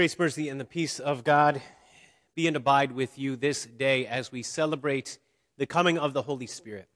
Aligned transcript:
Grace, 0.00 0.18
mercy, 0.18 0.48
and 0.48 0.58
the 0.58 0.64
peace 0.64 0.98
of 0.98 1.24
God 1.24 1.60
be 2.34 2.46
and 2.46 2.56
abide 2.56 2.92
with 2.92 3.18
you 3.18 3.36
this 3.36 3.66
day 3.66 4.06
as 4.06 4.32
we 4.32 4.42
celebrate 4.42 5.18
the 5.58 5.66
coming 5.66 5.98
of 5.98 6.14
the 6.14 6.22
Holy 6.22 6.46
Spirit. 6.46 6.88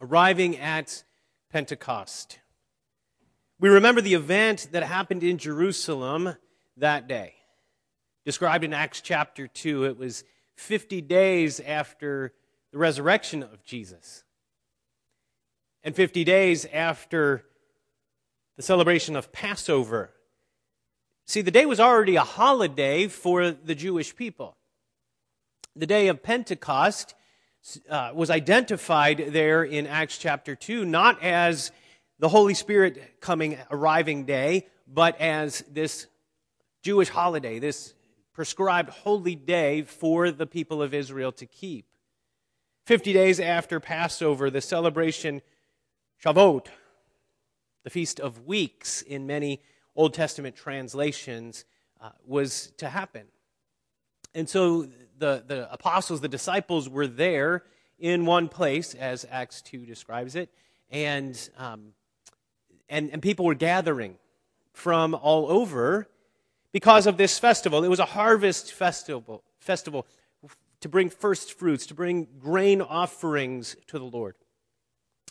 Arriving 0.00 0.56
at 0.56 1.04
Pentecost. 1.52 2.38
We 3.58 3.68
remember 3.68 4.00
the 4.00 4.14
event 4.14 4.68
that 4.72 4.84
happened 4.84 5.22
in 5.22 5.36
Jerusalem 5.36 6.34
that 6.78 7.06
day. 7.06 7.34
Described 8.24 8.64
in 8.64 8.72
Acts 8.72 9.02
chapter 9.02 9.46
2, 9.46 9.84
it 9.84 9.98
was 9.98 10.24
50 10.56 11.02
days 11.02 11.60
after 11.60 12.32
the 12.72 12.78
resurrection 12.78 13.42
of 13.42 13.62
Jesus, 13.64 14.24
and 15.84 15.94
50 15.94 16.24
days 16.24 16.64
after 16.72 17.44
the 18.56 18.62
celebration 18.62 19.14
of 19.14 19.30
Passover 19.30 20.14
See, 21.30 21.42
the 21.42 21.52
day 21.52 21.64
was 21.64 21.78
already 21.78 22.16
a 22.16 22.24
holiday 22.24 23.06
for 23.06 23.52
the 23.52 23.76
Jewish 23.76 24.16
people. 24.16 24.56
The 25.76 25.86
day 25.86 26.08
of 26.08 26.24
Pentecost 26.24 27.14
uh, 27.88 28.10
was 28.12 28.30
identified 28.30 29.26
there 29.28 29.62
in 29.62 29.86
Acts 29.86 30.18
chapter 30.18 30.56
2, 30.56 30.84
not 30.84 31.22
as 31.22 31.70
the 32.18 32.28
Holy 32.28 32.54
Spirit 32.54 33.20
coming, 33.20 33.58
arriving 33.70 34.24
day, 34.24 34.66
but 34.88 35.20
as 35.20 35.62
this 35.70 36.08
Jewish 36.82 37.10
holiday, 37.10 37.60
this 37.60 37.94
prescribed 38.32 38.90
holy 38.90 39.36
day 39.36 39.82
for 39.82 40.32
the 40.32 40.48
people 40.48 40.82
of 40.82 40.94
Israel 40.94 41.30
to 41.30 41.46
keep. 41.46 41.86
Fifty 42.86 43.12
days 43.12 43.38
after 43.38 43.78
Passover, 43.78 44.50
the 44.50 44.60
celebration 44.60 45.42
Shavuot, 46.24 46.66
the 47.84 47.90
Feast 47.90 48.18
of 48.18 48.46
Weeks 48.46 49.02
in 49.02 49.28
many 49.28 49.60
Old 50.00 50.14
Testament 50.14 50.56
translations 50.56 51.66
uh, 52.00 52.08
was 52.26 52.72
to 52.78 52.88
happen. 52.88 53.26
And 54.34 54.48
so 54.48 54.88
the, 55.18 55.44
the 55.46 55.70
apostles, 55.70 56.22
the 56.22 56.28
disciples, 56.28 56.88
were 56.88 57.06
there 57.06 57.64
in 57.98 58.24
one 58.24 58.48
place, 58.48 58.94
as 58.94 59.26
Acts 59.30 59.60
2 59.60 59.84
describes 59.84 60.36
it, 60.36 60.48
and, 60.90 61.50
um, 61.58 61.92
and, 62.88 63.10
and 63.10 63.20
people 63.20 63.44
were 63.44 63.54
gathering 63.54 64.16
from 64.72 65.14
all 65.14 65.52
over 65.52 66.08
because 66.72 67.06
of 67.06 67.18
this 67.18 67.38
festival. 67.38 67.84
It 67.84 67.88
was 67.88 67.98
a 67.98 68.06
harvest 68.06 68.72
festival, 68.72 69.44
festival 69.58 70.06
to 70.80 70.88
bring 70.88 71.10
first 71.10 71.52
fruits, 71.58 71.84
to 71.88 71.94
bring 71.94 72.26
grain 72.38 72.80
offerings 72.80 73.76
to 73.88 73.98
the 73.98 74.06
Lord. 74.06 74.34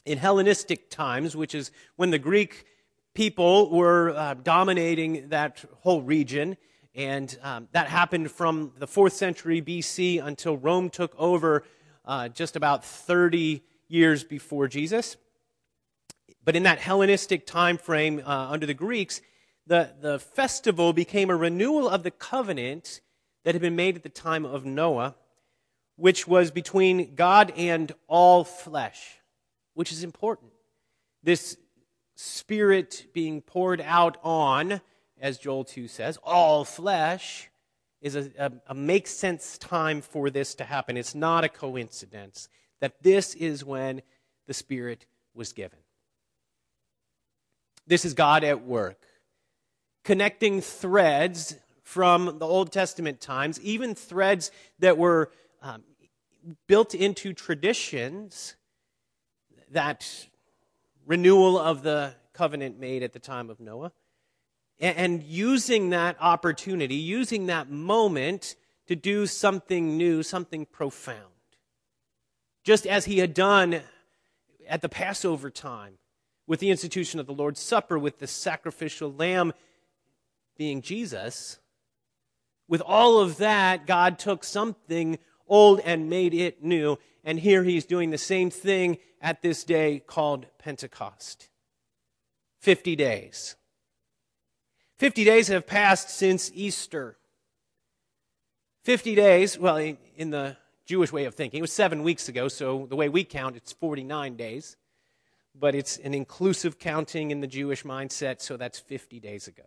In 0.05 0.19
Hellenistic 0.19 0.91
times, 0.91 1.35
which 1.35 1.55
is 1.55 1.71
when 1.95 2.11
the 2.11 2.19
Greek 2.19 2.67
people 3.13 3.69
were 3.69 4.11
uh, 4.11 4.33
dominating 4.35 5.29
that 5.29 5.63
whole 5.81 6.01
region. 6.01 6.57
And 6.95 7.37
um, 7.41 7.67
that 7.71 7.87
happened 7.87 8.31
from 8.31 8.73
the 8.77 8.87
fourth 8.87 9.13
century 9.13 9.61
BC 9.61 10.23
until 10.23 10.57
Rome 10.57 10.89
took 10.89 11.13
over 11.17 11.63
uh, 12.05 12.29
just 12.29 12.55
about 12.55 12.83
30 12.83 13.63
years 13.87 14.23
before 14.23 14.67
Jesus. 14.67 15.17
But 16.43 16.55
in 16.55 16.63
that 16.63 16.79
Hellenistic 16.79 17.45
time 17.45 17.77
frame 17.77 18.21
uh, 18.25 18.47
under 18.49 18.65
the 18.65 18.73
Greeks, 18.73 19.21
the, 19.67 19.93
the 20.01 20.19
festival 20.19 20.93
became 20.93 21.29
a 21.29 21.35
renewal 21.35 21.87
of 21.87 22.03
the 22.03 22.11
covenant 22.11 23.01
that 23.43 23.53
had 23.53 23.61
been 23.61 23.75
made 23.75 23.95
at 23.95 24.03
the 24.03 24.09
time 24.09 24.45
of 24.45 24.65
Noah, 24.65 25.15
which 25.95 26.27
was 26.27 26.49
between 26.49 27.15
God 27.15 27.53
and 27.55 27.91
all 28.07 28.43
flesh, 28.43 29.19
which 29.73 29.91
is 29.91 30.03
important. 30.03 30.51
This 31.21 31.57
Spirit 32.21 33.05
being 33.13 33.39
poured 33.39 33.79
out 33.79 34.17
on, 34.23 34.81
as 35.21 35.37
Joel 35.37 35.63
2 35.63 35.87
says, 35.87 36.17
all 36.21 36.65
flesh, 36.65 37.49
is 38.01 38.17
a, 38.17 38.29
a, 38.37 38.51
a 38.67 38.75
makes 38.75 39.11
sense 39.11 39.57
time 39.57 40.01
for 40.01 40.29
this 40.29 40.53
to 40.55 40.65
happen. 40.65 40.97
It's 40.97 41.15
not 41.15 41.45
a 41.45 41.49
coincidence 41.49 42.49
that 42.81 43.01
this 43.01 43.35
is 43.35 43.63
when 43.63 44.01
the 44.47 44.53
Spirit 44.53 45.05
was 45.33 45.53
given. 45.53 45.79
This 47.87 48.03
is 48.03 48.13
God 48.13 48.43
at 48.43 48.65
work, 48.65 49.01
connecting 50.03 50.59
threads 50.59 51.55
from 51.83 52.37
the 52.37 52.45
Old 52.45 52.73
Testament 52.73 53.21
times, 53.21 53.61
even 53.61 53.95
threads 53.95 54.51
that 54.79 54.97
were 54.97 55.31
um, 55.61 55.83
built 56.67 56.93
into 56.93 57.31
traditions 57.31 58.57
that 59.71 60.27
renewal 61.09 61.57
of 61.57 61.81
the 61.81 62.13
covenant 62.33 62.79
made 62.79 63.03
at 63.03 63.11
the 63.11 63.19
time 63.19 63.49
of 63.49 63.59
Noah. 63.59 63.91
And 64.79 65.23
using 65.23 65.89
that 65.89 66.15
opportunity, 66.21 66.95
using 66.95 67.47
that 67.47 67.69
moment 67.69 68.55
to 68.87 68.95
do 68.95 69.25
something 69.25 69.97
new, 69.97 70.23
something 70.23 70.65
profound. 70.65 71.17
Just 72.63 72.87
as 72.87 73.03
he 73.05 73.17
had 73.17 73.33
done 73.33 73.81
at 74.69 74.81
the 74.81 74.87
Passover 74.87 75.49
time 75.49 75.97
with 76.47 76.61
the 76.61 76.69
institution 76.69 77.19
of 77.19 77.25
the 77.25 77.33
Lord's 77.33 77.59
Supper, 77.59 77.99
with 77.99 78.19
the 78.19 78.27
sacrificial 78.27 79.11
lamb 79.11 79.51
being 80.57 80.81
Jesus. 80.81 81.59
With 82.67 82.81
all 82.85 83.19
of 83.19 83.37
that, 83.37 83.85
God 83.85 84.19
took 84.19 84.43
something 84.43 85.17
old 85.49 85.79
and 85.81 86.09
made 86.09 86.33
it 86.33 86.63
new. 86.63 86.97
And 87.23 87.39
here 87.39 87.63
he's 87.63 87.85
doing 87.85 88.11
the 88.11 88.17
same 88.17 88.49
thing 88.49 88.97
at 89.21 89.41
this 89.41 89.63
day 89.63 89.99
called 90.05 90.45
Pentecost 90.57 91.49
50 92.59 92.95
days. 92.95 93.55
50 94.97 95.23
days 95.23 95.47
have 95.47 95.65
passed 95.65 96.09
since 96.09 96.51
Easter. 96.53 97.17
50 98.83 99.15
days, 99.15 99.57
well, 99.57 99.77
in 99.77 100.29
the 100.29 100.57
Jewish 100.85 101.11
way 101.13 101.25
of 101.25 101.35
thinking, 101.35 101.59
it 101.59 101.61
was 101.61 101.71
seven 101.71 102.03
weeks 102.03 102.27
ago, 102.27 102.47
so 102.47 102.85
the 102.89 102.95
way 102.95 103.07
we 103.07 103.23
count, 103.23 103.55
it's 103.55 103.71
49 103.71 104.35
days. 104.35 104.75
But 105.57 105.75
it's 105.75 105.97
an 105.97 106.13
inclusive 106.13 106.79
counting 106.79 107.31
in 107.31 107.41
the 107.41 107.47
Jewish 107.47 107.83
mindset, 107.83 108.41
so 108.41 108.57
that's 108.57 108.79
50 108.79 109.19
days 109.19 109.47
ago. 109.47 109.63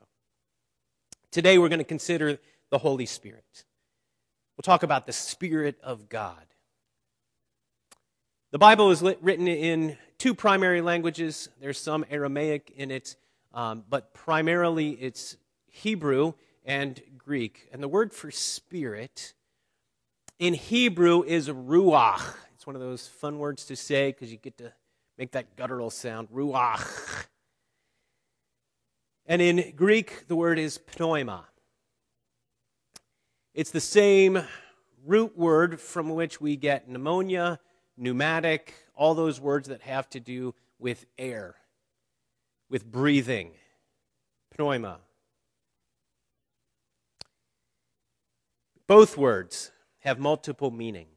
Today 1.30 1.58
we're 1.58 1.68
going 1.68 1.78
to 1.78 1.84
consider 1.84 2.38
the 2.70 2.78
Holy 2.78 3.06
Spirit. 3.06 3.64
We'll 4.56 4.62
talk 4.62 4.82
about 4.82 5.06
the 5.06 5.12
Spirit 5.12 5.78
of 5.82 6.08
God. 6.08 6.44
The 8.50 8.58
Bible 8.58 8.90
is 8.90 9.02
written 9.02 9.48
in 9.48 9.96
two 10.18 10.34
primary 10.34 10.82
languages. 10.82 11.48
There's 11.58 11.78
some 11.78 12.04
Aramaic 12.10 12.70
in 12.76 12.90
it, 12.90 13.16
um, 13.54 13.82
but 13.88 14.12
primarily 14.12 14.90
it's 14.90 15.38
Hebrew 15.70 16.34
and 16.66 17.00
Greek. 17.16 17.68
And 17.72 17.82
the 17.82 17.88
word 17.88 18.12
for 18.12 18.30
spirit 18.30 19.32
in 20.38 20.52
Hebrew 20.52 21.22
is 21.22 21.48
ruach. 21.48 22.36
It's 22.54 22.66
one 22.66 22.76
of 22.76 22.82
those 22.82 23.08
fun 23.08 23.38
words 23.38 23.64
to 23.66 23.76
say 23.76 24.12
because 24.12 24.30
you 24.30 24.36
get 24.36 24.58
to 24.58 24.72
make 25.16 25.32
that 25.32 25.56
guttural 25.56 25.88
sound, 25.88 26.28
ruach. 26.28 27.26
And 29.24 29.40
in 29.40 29.72
Greek, 29.76 30.28
the 30.28 30.36
word 30.36 30.58
is 30.58 30.78
pneuma. 30.98 31.46
It's 33.54 33.70
the 33.70 33.80
same 33.80 34.42
root 35.04 35.36
word 35.36 35.80
from 35.80 36.10
which 36.10 36.40
we 36.40 36.56
get 36.56 36.88
pneumonia 36.88 37.60
pneumatic, 37.96 38.74
all 38.94 39.14
those 39.14 39.40
words 39.40 39.68
that 39.68 39.82
have 39.82 40.08
to 40.10 40.20
do 40.20 40.54
with 40.78 41.06
air, 41.18 41.54
with 42.68 42.90
breathing, 42.90 43.52
pneuma. 44.58 44.98
Both 48.86 49.16
words 49.16 49.70
have 50.00 50.18
multiple 50.18 50.70
meanings. 50.70 51.08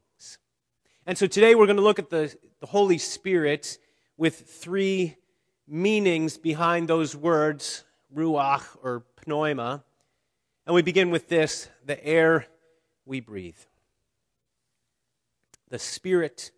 And 1.06 1.18
so 1.18 1.28
today 1.28 1.56
we're 1.56 1.66
going 1.66 1.78
to 1.78 1.84
look 1.84 2.00
at 2.00 2.10
the, 2.10 2.36
the 2.60 2.68
Holy 2.68 2.98
Spirit 2.98 3.78
with 4.18 4.42
three 4.42 5.16
meanings 5.68 6.38
behind 6.38 6.88
those 6.88 7.16
words, 7.16 7.84
ruach 8.16 8.64
or 8.82 9.04
pneuma. 9.26 9.84
And 10.66 10.74
we 10.74 10.82
begin 10.82 11.10
with 11.10 11.28
this 11.28 11.70
the 11.86 12.04
air 12.04 12.48
we 13.06 13.20
breathe. 13.20 13.58
The 15.70 15.80
Spirit 15.80 16.52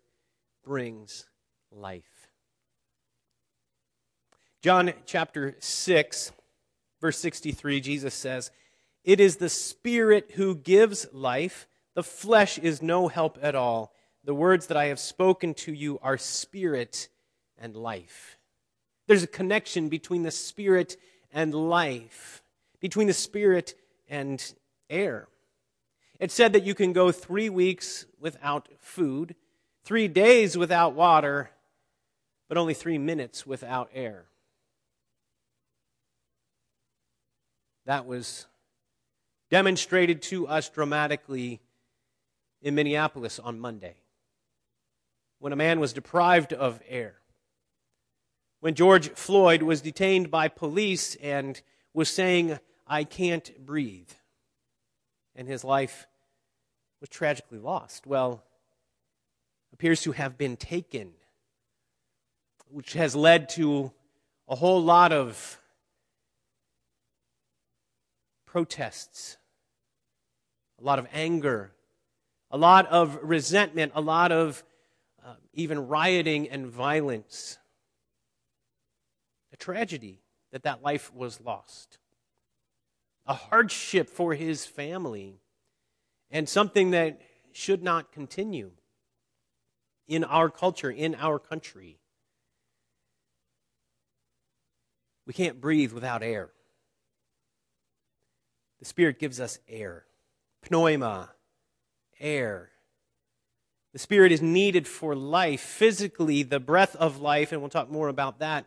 brings 0.64 1.26
life. 1.70 2.28
John 4.62 4.92
chapter 5.06 5.54
6, 5.60 6.32
verse 7.00 7.18
63, 7.18 7.80
Jesus 7.80 8.14
says, 8.14 8.50
It 9.04 9.20
is 9.20 9.36
the 9.36 9.48
Spirit 9.48 10.32
who 10.34 10.56
gives 10.56 11.06
life, 11.12 11.68
the 11.94 12.02
flesh 12.02 12.58
is 12.58 12.82
no 12.82 13.08
help 13.08 13.38
at 13.42 13.54
all. 13.54 13.92
The 14.24 14.34
words 14.34 14.66
that 14.66 14.76
I 14.76 14.86
have 14.86 15.00
spoken 15.00 15.54
to 15.54 15.72
you 15.72 15.98
are 16.02 16.18
spirit 16.18 17.08
and 17.56 17.74
life. 17.74 18.38
There's 19.06 19.22
a 19.22 19.28
connection 19.28 19.88
between 19.88 20.22
the 20.22 20.30
spirit 20.30 20.96
and 21.32 21.54
life, 21.54 22.42
between 22.78 23.06
the 23.06 23.14
spirit 23.14 23.74
and 24.08 24.40
air. 24.90 25.28
It 26.18 26.30
said 26.30 26.52
that 26.52 26.64
you 26.64 26.74
can 26.74 26.92
go 26.92 27.12
three 27.12 27.48
weeks 27.48 28.06
without 28.18 28.68
food 28.80 29.34
three 29.88 30.06
days 30.06 30.54
without 30.54 30.92
water, 30.92 31.48
but 32.46 32.58
only 32.58 32.74
three 32.74 32.98
minutes 32.98 33.46
without 33.46 33.88
air. 33.94 34.26
That 37.86 38.04
was 38.04 38.44
demonstrated 39.50 40.20
to 40.24 40.46
us 40.46 40.68
dramatically 40.68 41.62
in 42.60 42.74
Minneapolis 42.74 43.38
on 43.38 43.58
Monday 43.58 43.94
when 45.38 45.54
a 45.54 45.56
man 45.56 45.80
was 45.80 45.94
deprived 45.94 46.52
of 46.52 46.82
air. 46.86 47.14
When 48.60 48.74
George 48.74 49.08
Floyd 49.12 49.62
was 49.62 49.80
detained 49.80 50.30
by 50.30 50.48
police 50.48 51.14
and 51.14 51.62
was 51.94 52.10
saying, 52.10 52.58
I 52.86 53.04
can't 53.04 53.64
breathe, 53.64 54.10
and 55.38 55.48
his 55.48 55.62
life 55.62 56.08
was 57.00 57.08
tragically 57.08 57.60
lost. 57.60 58.06
Well, 58.06 58.42
appears 59.72 60.02
to 60.02 60.12
have 60.12 60.36
been 60.36 60.56
taken, 60.56 61.12
which 62.68 62.94
has 62.94 63.14
led 63.14 63.48
to 63.50 63.92
a 64.48 64.56
whole 64.56 64.82
lot 64.82 65.12
of 65.12 65.60
protests, 68.46 69.36
a 70.80 70.84
lot 70.84 70.98
of 70.98 71.06
anger, 71.12 71.70
a 72.50 72.58
lot 72.58 72.86
of 72.86 73.16
resentment, 73.22 73.92
a 73.94 74.00
lot 74.00 74.32
of 74.32 74.64
uh, 75.24 75.34
even 75.52 75.86
rioting 75.86 76.48
and 76.48 76.66
violence. 76.66 77.58
A 79.52 79.56
tragedy 79.56 80.20
that 80.50 80.64
that 80.64 80.82
life 80.82 81.14
was 81.14 81.40
lost. 81.40 81.98
A 83.28 83.34
hardship 83.34 84.08
for 84.08 84.34
his 84.34 84.66
family, 84.66 85.38
and 86.30 86.48
something 86.48 86.92
that 86.92 87.20
should 87.52 87.82
not 87.82 88.10
continue 88.10 88.72
in 90.08 90.24
our 90.24 90.48
culture, 90.48 90.90
in 90.90 91.14
our 91.14 91.38
country. 91.38 91.98
We 95.26 95.34
can't 95.34 95.60
breathe 95.60 95.92
without 95.92 96.22
air. 96.22 96.48
The 98.78 98.86
Spirit 98.86 99.18
gives 99.18 99.40
us 99.40 99.58
air. 99.68 100.06
Pneuma, 100.70 101.30
air. 102.18 102.70
The 103.92 103.98
Spirit 103.98 104.32
is 104.32 104.40
needed 104.40 104.88
for 104.88 105.14
life, 105.14 105.60
physically, 105.60 106.42
the 106.44 106.60
breath 106.60 106.96
of 106.96 107.20
life, 107.20 107.52
and 107.52 107.60
we'll 107.60 107.68
talk 107.68 107.90
more 107.90 108.08
about 108.08 108.38
that 108.38 108.64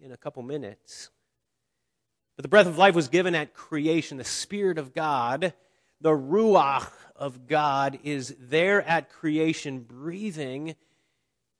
in 0.00 0.10
a 0.10 0.16
couple 0.16 0.42
minutes. 0.42 1.10
The 2.40 2.48
breath 2.48 2.66
of 2.66 2.78
life 2.78 2.94
was 2.94 3.08
given 3.08 3.34
at 3.34 3.52
creation. 3.52 4.16
The 4.16 4.24
Spirit 4.24 4.78
of 4.78 4.94
God, 4.94 5.52
the 6.00 6.10
Ruach 6.10 6.90
of 7.14 7.46
God, 7.46 7.98
is 8.02 8.34
there 8.40 8.80
at 8.82 9.10
creation, 9.10 9.80
breathing 9.80 10.74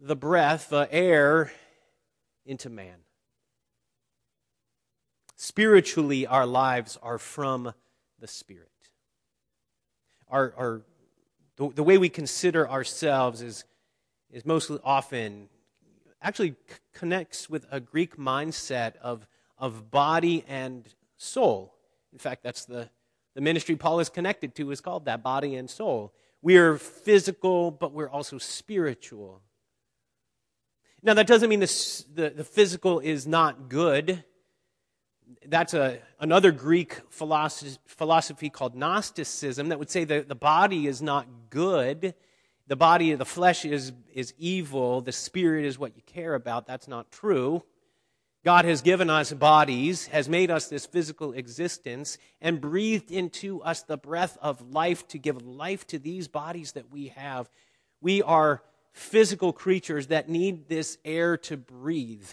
the 0.00 0.16
breath, 0.16 0.70
the 0.70 0.88
air, 0.90 1.52
into 2.46 2.70
man. 2.70 2.96
Spiritually, 5.36 6.26
our 6.26 6.46
lives 6.46 6.98
are 7.02 7.18
from 7.18 7.74
the 8.18 8.26
Spirit. 8.26 8.68
Our, 10.28 10.54
our, 10.56 10.82
the, 11.56 11.68
the 11.74 11.82
way 11.82 11.98
we 11.98 12.08
consider 12.08 12.66
ourselves 12.66 13.42
is, 13.42 13.64
is 14.30 14.46
most 14.46 14.70
often 14.82 15.50
actually 16.22 16.54
connects 16.94 17.50
with 17.50 17.66
a 17.70 17.80
Greek 17.80 18.16
mindset 18.16 18.96
of, 18.96 19.26
of 19.60 19.90
body 19.90 20.44
and 20.48 20.88
soul. 21.16 21.74
In 22.12 22.18
fact, 22.18 22.42
that's 22.42 22.64
the, 22.64 22.88
the 23.34 23.40
ministry 23.40 23.76
Paul 23.76 24.00
is 24.00 24.08
connected 24.08 24.54
to 24.56 24.70
is 24.70 24.80
called 24.80 25.04
that 25.04 25.22
body 25.22 25.54
and 25.54 25.70
soul. 25.70 26.12
We 26.42 26.56
are 26.56 26.78
physical, 26.78 27.70
but 27.70 27.92
we're 27.92 28.08
also 28.08 28.38
spiritual. 28.38 29.42
Now, 31.02 31.14
that 31.14 31.26
doesn't 31.26 31.48
mean 31.48 31.60
the, 31.60 32.32
the, 32.36 32.44
physical 32.44 32.98
is 32.98 33.26
not 33.26 33.68
good 33.68 34.24
that's 35.46 35.74
a, 35.74 35.98
another 36.18 36.52
Greek 36.52 37.00
philosophy, 37.08 37.78
philosophy 37.86 38.50
called 38.50 38.74
Gnosticism 38.74 39.68
that 39.68 39.78
would 39.78 39.90
say 39.90 40.04
that 40.04 40.28
the 40.28 40.34
body 40.34 40.86
is 40.86 41.00
not 41.00 41.26
good. 41.50 42.14
The 42.66 42.76
body, 42.76 43.14
the 43.14 43.24
flesh 43.24 43.64
is, 43.64 43.92
is 44.12 44.34
evil. 44.38 45.00
The 45.00 45.12
spirit 45.12 45.64
is 45.64 45.78
what 45.78 45.96
you 45.96 46.02
care 46.06 46.34
about. 46.34 46.66
That's 46.66 46.88
not 46.88 47.10
true. 47.10 47.62
God 48.44 48.64
has 48.64 48.80
given 48.80 49.10
us 49.10 49.32
bodies, 49.32 50.06
has 50.06 50.28
made 50.28 50.50
us 50.50 50.68
this 50.68 50.86
physical 50.86 51.32
existence, 51.32 52.16
and 52.40 52.60
breathed 52.60 53.10
into 53.10 53.62
us 53.62 53.82
the 53.82 53.98
breath 53.98 54.38
of 54.40 54.72
life 54.72 55.06
to 55.08 55.18
give 55.18 55.44
life 55.44 55.86
to 55.88 55.98
these 55.98 56.26
bodies 56.26 56.72
that 56.72 56.90
we 56.90 57.08
have. 57.08 57.50
We 58.00 58.22
are 58.22 58.62
physical 58.92 59.52
creatures 59.52 60.06
that 60.06 60.28
need 60.28 60.68
this 60.68 60.96
air 61.04 61.36
to 61.36 61.56
breathe. 61.56 62.28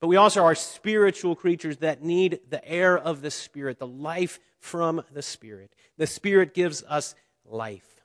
But 0.00 0.08
we 0.08 0.16
also 0.16 0.42
are 0.44 0.54
spiritual 0.54 1.34
creatures 1.34 1.78
that 1.78 2.02
need 2.02 2.40
the 2.48 2.66
air 2.66 2.98
of 2.98 3.22
the 3.22 3.30
Spirit, 3.30 3.78
the 3.78 3.86
life 3.86 4.38
from 4.58 5.02
the 5.12 5.22
Spirit. 5.22 5.74
The 5.96 6.06
Spirit 6.06 6.54
gives 6.54 6.82
us 6.84 7.14
life. 7.44 8.02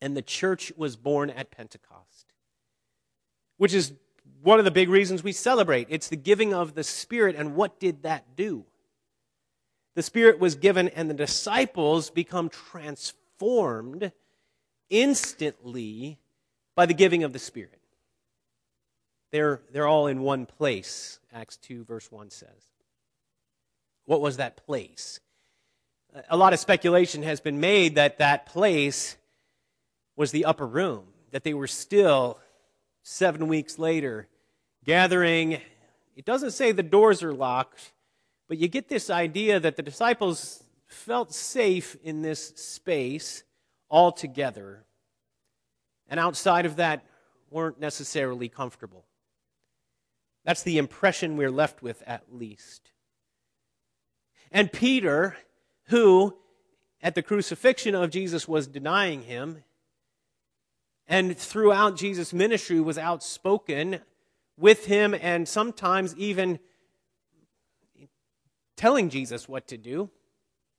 And 0.00 0.16
the 0.16 0.22
church 0.22 0.72
was 0.76 0.96
born 0.96 1.30
at 1.30 1.50
Pentecost, 1.50 2.32
which 3.56 3.72
is 3.72 3.92
one 4.42 4.58
of 4.58 4.64
the 4.64 4.70
big 4.70 4.88
reasons 4.88 5.22
we 5.22 5.32
celebrate. 5.32 5.86
It's 5.88 6.08
the 6.08 6.16
giving 6.16 6.52
of 6.52 6.74
the 6.74 6.84
Spirit. 6.84 7.36
And 7.36 7.54
what 7.54 7.78
did 7.78 8.02
that 8.02 8.36
do? 8.36 8.64
The 9.94 10.02
Spirit 10.02 10.38
was 10.38 10.54
given, 10.54 10.88
and 10.88 11.08
the 11.08 11.14
disciples 11.14 12.10
become 12.10 12.48
transformed 12.48 14.12
instantly 14.90 16.18
by 16.74 16.86
the 16.86 16.94
giving 16.94 17.24
of 17.24 17.32
the 17.32 17.38
Spirit. 17.38 17.78
They're, 19.30 19.60
they're 19.72 19.86
all 19.86 20.08
in 20.08 20.20
one 20.20 20.46
place, 20.46 21.18
Acts 21.32 21.56
2, 21.58 21.84
verse 21.84 22.10
1 22.10 22.30
says. 22.30 22.70
What 24.04 24.20
was 24.20 24.38
that 24.38 24.56
place? 24.66 25.20
A 26.28 26.36
lot 26.36 26.52
of 26.52 26.58
speculation 26.58 27.22
has 27.22 27.40
been 27.40 27.60
made 27.60 27.94
that 27.94 28.18
that 28.18 28.46
place 28.46 29.16
was 30.16 30.30
the 30.30 30.44
upper 30.44 30.66
room, 30.66 31.04
that 31.30 31.44
they 31.44 31.54
were 31.54 31.66
still, 31.66 32.38
seven 33.02 33.48
weeks 33.48 33.78
later, 33.78 34.28
gathering. 34.84 35.60
It 36.16 36.24
doesn't 36.24 36.52
say 36.52 36.72
the 36.72 36.82
doors 36.82 37.22
are 37.22 37.32
locked, 37.32 37.92
but 38.48 38.58
you 38.58 38.68
get 38.68 38.88
this 38.88 39.10
idea 39.10 39.60
that 39.60 39.76
the 39.76 39.82
disciples 39.82 40.62
felt 40.86 41.32
safe 41.32 41.96
in 42.02 42.22
this 42.22 42.48
space 42.56 43.44
all 43.88 44.12
together, 44.12 44.84
and 46.08 46.18
outside 46.18 46.66
of 46.66 46.76
that, 46.76 47.04
weren't 47.50 47.78
necessarily 47.78 48.48
comfortable. 48.48 49.04
That's 50.44 50.62
the 50.62 50.78
impression 50.78 51.36
we're 51.36 51.50
left 51.50 51.82
with, 51.82 52.02
at 52.06 52.34
least. 52.34 52.90
And 54.50 54.72
Peter, 54.72 55.36
who 55.86 56.36
at 57.02 57.14
the 57.14 57.22
crucifixion 57.22 57.94
of 57.94 58.10
Jesus 58.10 58.48
was 58.48 58.66
denying 58.66 59.22
him, 59.22 59.64
and 61.06 61.36
throughout 61.36 61.96
Jesus' 61.96 62.32
ministry 62.32 62.80
was 62.80 62.96
outspoken 62.96 64.00
with 64.58 64.86
him 64.86 65.14
and 65.14 65.48
sometimes 65.48 66.14
even 66.16 66.58
telling 68.76 69.10
Jesus 69.10 69.48
what 69.48 69.68
to 69.68 69.76
do 69.76 70.10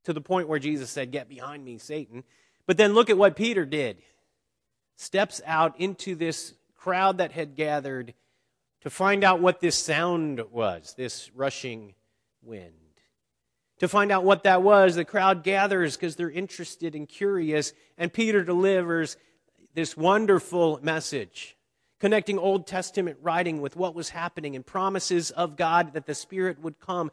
to 0.03 0.13
the 0.13 0.21
point 0.21 0.47
where 0.47 0.59
Jesus 0.59 0.89
said, 0.89 1.11
Get 1.11 1.29
behind 1.29 1.63
me, 1.63 1.77
Satan. 1.77 2.23
But 2.65 2.77
then 2.77 2.93
look 2.93 3.09
at 3.09 3.17
what 3.17 3.35
Peter 3.35 3.65
did. 3.65 3.97
Steps 4.95 5.41
out 5.45 5.79
into 5.79 6.15
this 6.15 6.53
crowd 6.75 7.17
that 7.17 7.31
had 7.31 7.55
gathered 7.55 8.13
to 8.81 8.89
find 8.89 9.23
out 9.23 9.39
what 9.39 9.61
this 9.61 9.77
sound 9.77 10.41
was, 10.51 10.93
this 10.97 11.31
rushing 11.33 11.95
wind. 12.41 12.73
To 13.79 13.87
find 13.87 14.11
out 14.11 14.23
what 14.23 14.43
that 14.43 14.61
was, 14.61 14.95
the 14.95 15.05
crowd 15.05 15.43
gathers 15.43 15.95
because 15.95 16.15
they're 16.15 16.29
interested 16.29 16.95
and 16.95 17.07
curious, 17.07 17.73
and 17.97 18.11
Peter 18.13 18.43
delivers 18.43 19.17
this 19.73 19.97
wonderful 19.97 20.79
message, 20.83 21.57
connecting 22.03 22.38
Old 22.38 22.67
Testament 22.67 23.17
writing 23.22 23.62
with 23.62 23.77
what 23.77 23.95
was 23.95 24.10
happening 24.10 24.57
and 24.57 24.65
promises 24.65 25.31
of 25.31 25.55
God 25.55 25.93
that 25.93 26.05
the 26.05 26.13
Spirit 26.13 26.60
would 26.60 26.77
come 26.77 27.10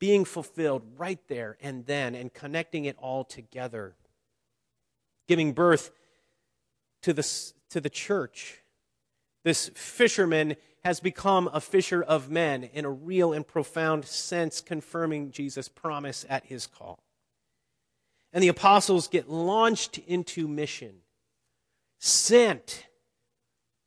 being 0.00 0.24
fulfilled 0.24 0.82
right 0.98 1.20
there 1.28 1.56
and 1.60 1.86
then, 1.86 2.16
and 2.16 2.34
connecting 2.34 2.86
it 2.86 2.96
all 2.98 3.22
together, 3.22 3.94
giving 5.28 5.52
birth 5.52 5.92
to 7.02 7.12
the, 7.12 7.22
to 7.68 7.80
the 7.80 7.88
church. 7.88 8.58
This 9.44 9.70
fisherman 9.76 10.56
has 10.82 10.98
become 10.98 11.48
a 11.52 11.60
fisher 11.60 12.02
of 12.02 12.28
men 12.28 12.64
in 12.64 12.84
a 12.84 12.90
real 12.90 13.32
and 13.32 13.46
profound 13.46 14.04
sense, 14.06 14.60
confirming 14.60 15.30
Jesus' 15.30 15.68
promise 15.68 16.26
at 16.28 16.46
his 16.46 16.66
call. 16.66 16.98
And 18.32 18.42
the 18.42 18.48
apostles 18.48 19.06
get 19.06 19.30
launched 19.30 19.98
into 19.98 20.48
mission, 20.48 20.96
sent. 22.00 22.88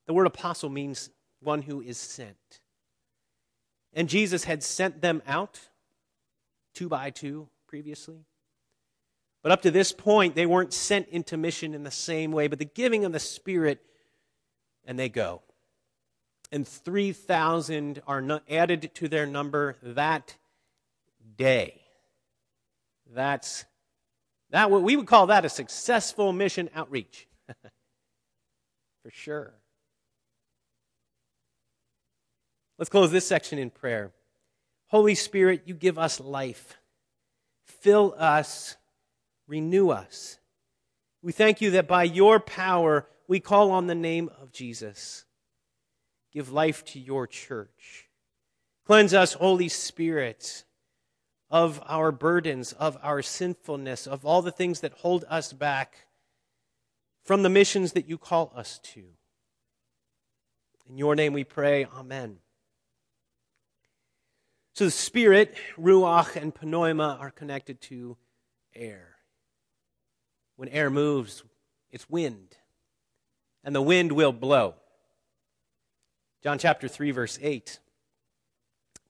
The 0.05 0.13
word 0.13 0.27
apostle 0.27 0.69
means 0.69 1.09
one 1.41 1.61
who 1.61 1.81
is 1.81 1.97
sent. 1.97 2.59
And 3.93 4.09
Jesus 4.09 4.43
had 4.43 4.63
sent 4.63 5.01
them 5.01 5.21
out 5.27 5.59
two 6.73 6.89
by 6.89 7.09
two 7.09 7.47
previously. 7.67 8.25
But 9.43 9.51
up 9.51 9.61
to 9.63 9.71
this 9.71 9.91
point, 9.91 10.35
they 10.35 10.45
weren't 10.45 10.73
sent 10.73 11.09
into 11.09 11.37
mission 11.37 11.73
in 11.73 11.83
the 11.83 11.91
same 11.91 12.31
way, 12.31 12.47
but 12.47 12.59
the 12.59 12.65
giving 12.65 13.05
of 13.05 13.11
the 13.11 13.19
Spirit, 13.19 13.81
and 14.85 14.97
they 14.97 15.09
go 15.09 15.41
and 16.53 16.67
3,000 16.67 18.03
are 18.05 18.41
added 18.47 18.91
to 18.93 19.07
their 19.07 19.25
number 19.25 19.75
that 19.81 20.37
day. 21.35 21.81
That's 23.11 23.65
that 24.51 24.69
we 24.69 24.95
would 24.95 25.07
call 25.07 25.27
that 25.27 25.45
a 25.45 25.49
successful 25.49 26.31
mission 26.31 26.69
outreach. 26.75 27.27
For 29.03 29.09
sure. 29.09 29.53
Let's 32.77 32.89
close 32.89 33.11
this 33.11 33.27
section 33.27 33.59
in 33.59 33.69
prayer. 33.69 34.11
Holy 34.87 35.15
Spirit, 35.15 35.63
you 35.65 35.73
give 35.73 35.97
us 35.97 36.19
life. 36.19 36.77
Fill 37.65 38.15
us, 38.17 38.75
renew 39.47 39.89
us. 39.89 40.37
We 41.21 41.31
thank 41.31 41.61
you 41.61 41.71
that 41.71 41.87
by 41.87 42.03
your 42.03 42.39
power 42.39 43.07
we 43.27 43.39
call 43.39 43.71
on 43.71 43.87
the 43.87 43.95
name 43.95 44.29
of 44.41 44.51
Jesus. 44.51 45.25
Give 46.33 46.51
life 46.51 46.83
to 46.85 46.99
your 46.99 47.27
church. 47.27 48.09
Cleanse 48.85 49.13
us, 49.13 49.33
Holy 49.33 49.69
Spirit, 49.69 50.65
of 51.49 51.81
our 51.87 52.11
burdens, 52.11 52.73
of 52.73 52.97
our 53.01 53.21
sinfulness, 53.21 54.07
of 54.07 54.25
all 54.25 54.41
the 54.41 54.51
things 54.51 54.81
that 54.81 54.93
hold 54.93 55.23
us 55.29 55.53
back 55.53 56.07
from 57.23 57.43
the 57.43 57.49
missions 57.49 57.93
that 57.93 58.09
you 58.09 58.17
call 58.17 58.51
us 58.55 58.79
to. 58.79 59.03
In 60.89 60.97
your 60.97 61.15
name 61.15 61.31
we 61.31 61.45
pray, 61.45 61.85
Amen. 61.85 62.39
So 64.73 64.85
the 64.85 64.91
Spirit, 64.91 65.55
Ruach, 65.77 66.35
and 66.35 66.51
Pneuma 66.51 67.17
are 67.19 67.29
connected 67.29 67.79
to 67.81 68.17
air. 68.73 69.17
When 70.55 70.67
air 70.69 70.89
moves, 70.89 71.43
it's 71.91 72.09
wind, 72.09 72.57
and 73.63 73.75
the 73.75 73.81
wind 73.83 74.11
will 74.11 74.31
blow. 74.31 74.73
John 76.41 76.57
chapter 76.57 76.87
3, 76.87 77.11
verse 77.11 77.37
8. 77.39 77.79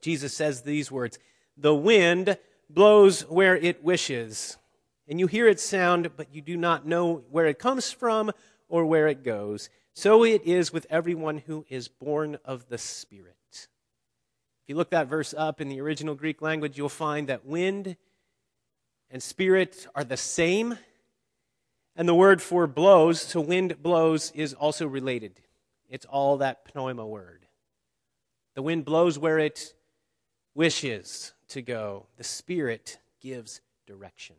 Jesus 0.02 0.36
says 0.36 0.62
these 0.62 0.92
words 0.92 1.18
The 1.56 1.74
wind 1.74 2.38
blows 2.70 3.22
where 3.22 3.56
it 3.56 3.86
wishes, 3.86 4.58
and 5.08 5.18
you 5.18 5.28
hear 5.28 5.48
its 5.48 5.64
sound, 5.64 6.12
but 6.18 6.36
you 6.36 6.42
do 6.42 6.58
not 6.58 6.86
know 6.86 7.24
where 7.32 7.46
it 7.46 7.58
comes 7.58 7.90
from 7.90 8.34
or 8.68 8.86
where 8.86 9.08
it 9.08 9.24
goes. 9.24 9.70
So 9.94 10.26
it 10.26 10.44
is 10.44 10.74
with 10.74 10.88
everyone 10.90 11.38
who 11.38 11.66
is 11.70 11.88
born 11.88 12.38
of 12.44 12.68
the 12.68 12.78
Spirit. 12.78 13.38
If 14.64 14.70
you 14.70 14.76
look 14.76 14.92
that 14.92 15.08
verse 15.08 15.34
up 15.38 15.60
in 15.60 15.68
the 15.68 15.82
original 15.82 16.16
Greek 16.16 16.42
language, 16.42 16.78
you'll 16.78 16.88
find 16.88 17.28
that 17.28 17.46
wind 17.46 17.98
and 19.12 19.22
spirit 19.22 19.88
are 19.94 20.06
the 20.06 20.18
same. 20.18 20.78
And 21.96 22.08
the 22.08 22.16
word 22.16 22.42
for 22.42 22.66
blows, 22.66 23.22
so 23.22 23.42
wind 23.42 23.84
blows, 23.84 24.32
is 24.32 24.54
also 24.54 24.88
related. 24.88 25.42
It's 25.90 26.06
all 26.06 26.38
that 26.38 26.74
pneuma 26.74 27.06
word. 27.06 27.46
The 28.56 28.62
wind 28.62 28.86
blows 28.86 29.20
where 29.20 29.38
it 29.38 29.74
wishes 30.56 31.34
to 31.50 31.62
go, 31.62 32.08
the 32.18 32.24
Spirit 32.24 33.00
gives 33.22 33.62
direction. 33.86 34.36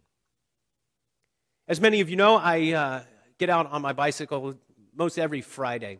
As 1.68 1.80
many 1.80 2.00
of 2.00 2.08
you 2.08 2.16
know, 2.16 2.36
I 2.36 2.72
uh, 2.72 3.02
get 3.38 3.50
out 3.50 3.70
on 3.70 3.82
my 3.82 3.92
bicycle 3.92 4.54
most 4.94 5.18
every 5.18 5.42
Friday. 5.42 5.98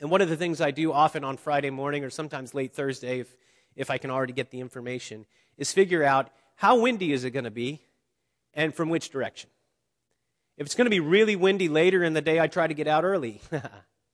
And 0.00 0.10
one 0.10 0.20
of 0.20 0.28
the 0.28 0.36
things 0.36 0.60
I 0.60 0.70
do 0.70 0.92
often 0.92 1.24
on 1.24 1.36
Friday 1.36 1.70
morning 1.70 2.04
or 2.04 2.10
sometimes 2.10 2.54
late 2.54 2.72
Thursday, 2.72 3.20
if, 3.20 3.34
if 3.74 3.90
I 3.90 3.98
can 3.98 4.10
already 4.10 4.32
get 4.32 4.50
the 4.50 4.60
information, 4.60 5.26
is 5.56 5.72
figure 5.72 6.04
out 6.04 6.30
how 6.56 6.80
windy 6.80 7.12
is 7.12 7.24
it 7.24 7.30
going 7.30 7.44
to 7.44 7.50
be 7.50 7.80
and 8.54 8.74
from 8.74 8.88
which 8.88 9.10
direction. 9.10 9.50
If 10.56 10.66
it's 10.66 10.74
going 10.74 10.86
to 10.86 10.90
be 10.90 11.00
really 11.00 11.36
windy 11.36 11.68
later 11.68 12.02
in 12.02 12.14
the 12.14 12.20
day, 12.20 12.40
I 12.40 12.46
try 12.46 12.66
to 12.66 12.74
get 12.74 12.88
out 12.88 13.04
early. 13.04 13.40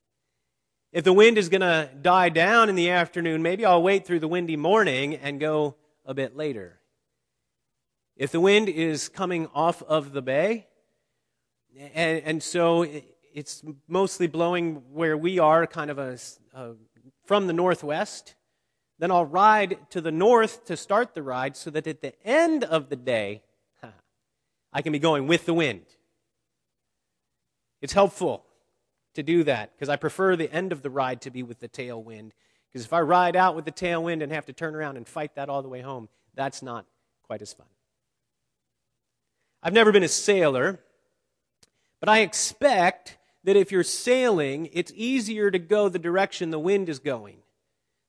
if 0.93 1.05
the 1.05 1.13
wind 1.13 1.39
is 1.39 1.49
going 1.49 1.63
to 1.63 1.89
die 2.01 2.29
down 2.29 2.69
in 2.69 2.75
the 2.75 2.91
afternoon, 2.91 3.43
maybe 3.43 3.65
I'll 3.65 3.83
wait 3.83 4.07
through 4.07 4.21
the 4.21 4.29
windy 4.29 4.57
morning 4.57 5.15
and 5.17 5.41
go 5.41 5.77
a 6.05 6.15
bit 6.15 6.37
later. 6.37 6.81
If 8.17 8.31
the 8.31 8.41
wind 8.41 8.69
is 8.69 9.09
coming 9.09 9.49
off 9.55 9.83
of 9.83 10.13
the 10.13 10.23
bay, 10.23 10.67
and, 11.95 12.23
and 12.25 12.43
so 12.43 12.87
it's 13.35 13.63
mostly 13.89 14.29
blowing 14.29 14.83
where 14.93 15.17
we 15.17 15.41
are, 15.41 15.67
kind 15.67 15.91
of 15.91 15.99
a, 15.99 16.17
from 17.27 17.49
the 17.49 17.53
northwest. 17.53 18.37
Then 19.01 19.11
I'll 19.11 19.27
ride 19.27 19.77
to 19.91 20.01
the 20.01 20.13
north 20.13 20.65
to 20.67 20.77
start 20.77 21.15
the 21.15 21.23
ride 21.23 21.57
so 21.57 21.69
that 21.71 21.87
at 21.89 22.01
the 22.01 22.15
end 22.25 22.63
of 22.63 22.89
the 22.89 22.97
day, 22.97 23.43
I 24.73 24.83
can 24.83 24.93
be 24.93 24.99
going 24.99 25.27
with 25.27 25.47
the 25.47 25.55
wind. 25.55 25.85
It's 27.83 27.93
helpful 27.93 28.45
to 29.15 29.23
do 29.23 29.45
that 29.45 29.73
because 29.75 29.89
I 29.89 29.97
prefer 29.97 30.37
the 30.37 30.53
end 30.53 30.73
of 30.73 30.83
the 30.83 30.91
ride 30.91 31.21
to 31.23 31.31
be 31.31 31.43
with 31.43 31.59
the 31.59 31.69
tailwind. 31.69 32.31
Because 32.73 32.87
if 32.87 32.93
I 32.93 33.01
ride 33.01 33.37
out 33.37 33.55
with 33.57 33.65
the 33.65 33.73
tailwind 33.73 34.23
and 34.23 34.33
have 34.33 34.47
to 34.47 34.53
turn 34.53 34.75
around 34.75 34.97
and 34.97 35.07
fight 35.07 35.35
that 35.35 35.49
all 35.49 35.63
the 35.63 35.69
way 35.69 35.81
home, 35.81 36.09
that's 36.35 36.63
not 36.63 36.87
quite 37.25 37.43
as 37.43 37.53
fun. 37.53 37.67
I've 39.63 39.73
never 39.73 39.93
been 39.93 40.03
a 40.03 40.09
sailor, 40.09 40.81
but 42.01 42.09
I 42.09 42.21
expect 42.21 43.17
that 43.45 43.57
if 43.57 43.71
you're 43.71 43.85
sailing, 43.85 44.69
it's 44.73 44.93
easier 44.95 45.51
to 45.51 45.59
go 45.59 45.89
the 45.89 45.99
direction 45.99 46.51
the 46.51 46.59
wind 46.59 46.89
is 46.89 46.99
going 46.99 47.37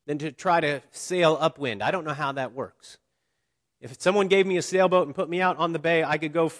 than 0.05 0.17
to 0.19 0.31
try 0.31 0.59
to 0.61 0.81
sail 0.91 1.37
upwind. 1.39 1.83
I 1.83 1.91
don't 1.91 2.05
know 2.05 2.13
how 2.13 2.31
that 2.33 2.53
works. 2.53 2.97
If 3.81 4.01
someone 4.01 4.27
gave 4.27 4.47
me 4.47 4.57
a 4.57 4.61
sailboat 4.61 5.07
and 5.07 5.15
put 5.15 5.29
me 5.29 5.41
out 5.41 5.57
on 5.57 5.73
the 5.73 5.79
bay, 5.79 6.03
I 6.03 6.17
could 6.17 6.33
go 6.33 6.51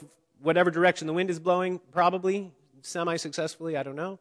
whatever 0.42 0.70
direction 0.70 1.08
the 1.08 1.14
wind 1.14 1.30
is 1.30 1.40
blowing, 1.40 1.80
probably 1.92 2.52
semi 2.82 3.16
successfully, 3.16 3.78
I 3.78 3.84
don't 3.84 3.96
know. 3.96 4.20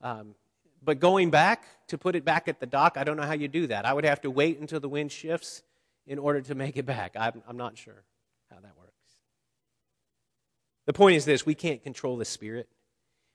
Um, 0.00 0.34
but 0.82 1.00
going 1.00 1.30
back 1.30 1.64
to 1.88 1.98
put 1.98 2.14
it 2.14 2.24
back 2.24 2.46
at 2.46 2.60
the 2.60 2.66
dock, 2.66 2.96
I 2.96 3.04
don't 3.04 3.16
know 3.16 3.22
how 3.24 3.32
you 3.32 3.48
do 3.48 3.66
that. 3.68 3.86
I 3.86 3.92
would 3.92 4.04
have 4.04 4.20
to 4.22 4.30
wait 4.30 4.58
until 4.58 4.80
the 4.80 4.88
wind 4.88 5.10
shifts 5.10 5.62
in 6.06 6.18
order 6.18 6.42
to 6.42 6.54
make 6.54 6.76
it 6.76 6.84
back. 6.84 7.14
I'm, 7.18 7.42
I'm 7.48 7.56
not 7.56 7.78
sure 7.78 8.04
how 8.50 8.56
that 8.56 8.72
works. 8.78 8.92
The 10.86 10.92
point 10.92 11.16
is 11.16 11.24
this 11.24 11.46
we 11.46 11.54
can't 11.54 11.82
control 11.82 12.16
the 12.16 12.26
Spirit. 12.26 12.68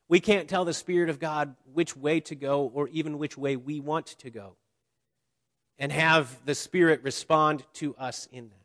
We 0.09 0.19
can't 0.19 0.49
tell 0.49 0.65
the 0.65 0.73
Spirit 0.73 1.11
of 1.11 1.19
God 1.19 1.55
which 1.71 1.95
way 1.95 2.19
to 2.21 2.35
go 2.35 2.71
or 2.73 2.87
even 2.89 3.19
which 3.19 3.37
way 3.37 3.55
we 3.55 3.79
want 3.79 4.07
to 4.07 4.31
go 4.31 4.55
and 5.77 5.91
have 5.91 6.35
the 6.45 6.55
Spirit 6.55 7.03
respond 7.03 7.63
to 7.73 7.95
us 7.95 8.27
in 8.31 8.49
that. 8.49 8.55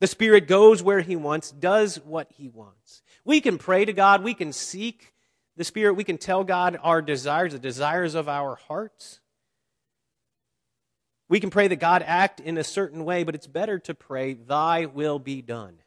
The 0.00 0.06
Spirit 0.06 0.46
goes 0.46 0.80
where 0.80 1.00
He 1.00 1.16
wants, 1.16 1.50
does 1.50 1.96
what 2.04 2.30
He 2.30 2.48
wants. 2.48 3.02
We 3.24 3.40
can 3.40 3.58
pray 3.58 3.84
to 3.84 3.92
God, 3.92 4.22
we 4.22 4.34
can 4.34 4.52
seek 4.52 5.12
the 5.56 5.64
Spirit, 5.64 5.94
we 5.94 6.04
can 6.04 6.16
tell 6.16 6.44
God 6.44 6.78
our 6.80 7.02
desires, 7.02 7.52
the 7.52 7.58
desires 7.58 8.14
of 8.14 8.28
our 8.28 8.54
hearts. 8.54 9.18
We 11.28 11.40
can 11.40 11.50
pray 11.50 11.66
that 11.66 11.76
God 11.76 12.04
act 12.06 12.38
in 12.38 12.56
a 12.56 12.64
certain 12.64 13.04
way, 13.04 13.24
but 13.24 13.34
it's 13.34 13.48
better 13.48 13.80
to 13.80 13.94
pray, 13.94 14.34
Thy 14.34 14.86
will 14.86 15.18
be 15.18 15.42
done. 15.42 15.78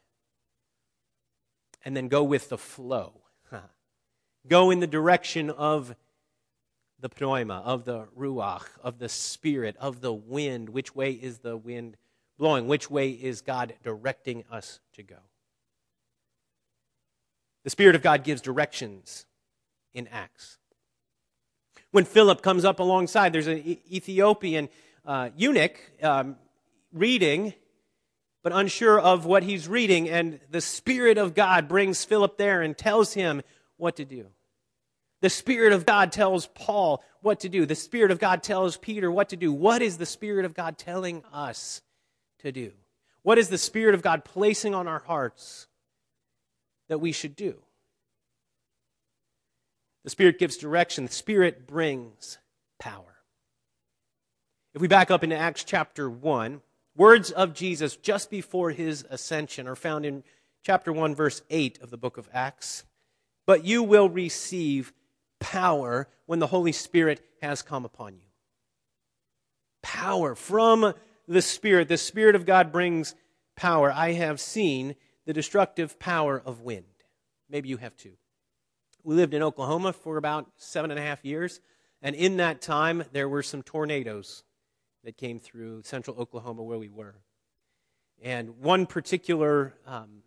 And 1.82 1.96
then 1.96 2.08
go 2.08 2.22
with 2.22 2.50
the 2.50 2.58
flow 2.58 3.21
go 4.46 4.70
in 4.70 4.80
the 4.80 4.86
direction 4.86 5.50
of 5.50 5.94
the 7.00 7.08
pneuma, 7.08 7.62
of 7.64 7.84
the 7.84 8.06
ruach, 8.16 8.66
of 8.82 8.98
the 8.98 9.08
spirit, 9.08 9.76
of 9.78 10.00
the 10.00 10.12
wind. 10.12 10.68
Which 10.68 10.94
way 10.94 11.12
is 11.12 11.38
the 11.38 11.56
wind 11.56 11.96
blowing? 12.38 12.66
Which 12.66 12.90
way 12.90 13.10
is 13.10 13.40
God 13.40 13.74
directing 13.82 14.44
us 14.50 14.80
to 14.94 15.02
go? 15.02 15.16
The 17.64 17.70
Spirit 17.70 17.94
of 17.94 18.02
God 18.02 18.24
gives 18.24 18.40
directions 18.40 19.24
in 19.94 20.08
Acts. 20.08 20.58
When 21.92 22.04
Philip 22.04 22.42
comes 22.42 22.64
up 22.64 22.80
alongside, 22.80 23.32
there's 23.32 23.46
an 23.46 23.58
Ethiopian 23.58 24.68
uh, 25.04 25.30
eunuch 25.36 25.78
um, 26.02 26.36
reading, 26.92 27.54
but 28.42 28.52
unsure 28.52 28.98
of 28.98 29.26
what 29.26 29.44
he's 29.44 29.68
reading, 29.68 30.08
and 30.08 30.40
the 30.50 30.60
Spirit 30.60 31.18
of 31.18 31.34
God 31.34 31.68
brings 31.68 32.04
Philip 32.04 32.36
there 32.36 32.62
and 32.62 32.76
tells 32.76 33.12
him 33.14 33.42
what 33.82 33.96
to 33.96 34.04
do. 34.04 34.26
The 35.20 35.28
Spirit 35.28 35.72
of 35.72 35.84
God 35.84 36.12
tells 36.12 36.46
Paul 36.46 37.02
what 37.20 37.40
to 37.40 37.48
do. 37.48 37.66
The 37.66 37.74
Spirit 37.74 38.10
of 38.12 38.18
God 38.18 38.42
tells 38.42 38.76
Peter 38.76 39.10
what 39.10 39.28
to 39.30 39.36
do. 39.36 39.52
What 39.52 39.82
is 39.82 39.98
the 39.98 40.06
Spirit 40.06 40.44
of 40.44 40.54
God 40.54 40.78
telling 40.78 41.22
us 41.32 41.82
to 42.40 42.52
do? 42.52 42.72
What 43.22 43.38
is 43.38 43.48
the 43.48 43.58
Spirit 43.58 43.94
of 43.94 44.02
God 44.02 44.24
placing 44.24 44.74
on 44.74 44.86
our 44.86 45.00
hearts 45.00 45.66
that 46.88 46.98
we 46.98 47.12
should 47.12 47.36
do? 47.36 47.56
The 50.04 50.10
Spirit 50.10 50.38
gives 50.38 50.56
direction, 50.56 51.04
the 51.04 51.12
Spirit 51.12 51.66
brings 51.66 52.38
power. 52.78 53.16
If 54.74 54.80
we 54.80 54.88
back 54.88 55.10
up 55.10 55.22
into 55.22 55.36
Acts 55.36 55.64
chapter 55.64 56.08
1, 56.08 56.62
words 56.96 57.30
of 57.30 57.52
Jesus 57.52 57.96
just 57.96 58.30
before 58.30 58.70
his 58.70 59.04
ascension 59.10 59.68
are 59.68 59.76
found 59.76 60.06
in 60.06 60.24
chapter 60.64 60.92
1, 60.92 61.14
verse 61.14 61.42
8 61.50 61.80
of 61.82 61.90
the 61.90 61.98
book 61.98 62.16
of 62.16 62.28
Acts 62.32 62.84
but 63.52 63.66
you 63.66 63.82
will 63.82 64.08
receive 64.08 64.94
power 65.38 66.08
when 66.24 66.38
the 66.38 66.46
Holy 66.46 66.72
Spirit 66.72 67.20
has 67.42 67.60
come 67.60 67.84
upon 67.84 68.14
you. 68.14 68.24
Power 69.82 70.34
from 70.34 70.94
the 71.28 71.42
Spirit. 71.42 71.86
The 71.86 71.98
Spirit 71.98 72.34
of 72.34 72.46
God 72.46 72.72
brings 72.72 73.14
power. 73.54 73.92
I 73.92 74.12
have 74.12 74.40
seen 74.40 74.94
the 75.26 75.34
destructive 75.34 75.98
power 75.98 76.42
of 76.42 76.62
wind. 76.62 76.86
Maybe 77.50 77.68
you 77.68 77.76
have 77.76 77.94
too. 77.94 78.14
We 79.04 79.16
lived 79.16 79.34
in 79.34 79.42
Oklahoma 79.42 79.92
for 79.92 80.16
about 80.16 80.46
seven 80.56 80.90
and 80.90 80.98
a 80.98 81.02
half 81.02 81.22
years, 81.22 81.60
and 82.00 82.16
in 82.16 82.38
that 82.38 82.62
time, 82.62 83.04
there 83.12 83.28
were 83.28 83.42
some 83.42 83.62
tornadoes 83.62 84.44
that 85.04 85.18
came 85.18 85.38
through 85.38 85.82
central 85.82 86.16
Oklahoma 86.16 86.62
where 86.62 86.78
we 86.78 86.88
were. 86.88 87.16
And 88.22 88.60
one 88.60 88.86
particular 88.86 89.74
um, 89.86 90.22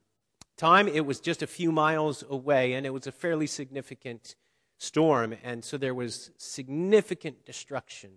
time, 0.57 0.87
it 0.87 1.05
was 1.05 1.19
just 1.19 1.41
a 1.41 1.47
few 1.47 1.71
miles 1.71 2.23
away, 2.29 2.73
and 2.73 2.85
it 2.85 2.93
was 2.93 3.07
a 3.07 3.11
fairly 3.11 3.47
significant 3.47 4.35
storm, 4.77 5.35
and 5.43 5.63
so 5.63 5.77
there 5.77 5.93
was 5.93 6.31
significant 6.37 7.45
destruction. 7.45 8.11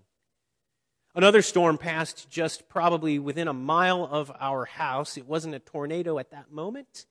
Another 1.14 1.42
storm 1.42 1.78
passed 1.78 2.30
just 2.30 2.68
probably 2.68 3.18
within 3.18 3.49
a 3.49 3.52
mile 3.52 4.09
of 4.11 4.30
our 4.38 4.66
house. 4.66 5.16
It 5.16 5.26
wasn't 5.26 5.54
a 5.54 5.59
tornado 5.59 6.18
at 6.18 6.30
that 6.30 6.52
moment, 6.52 7.07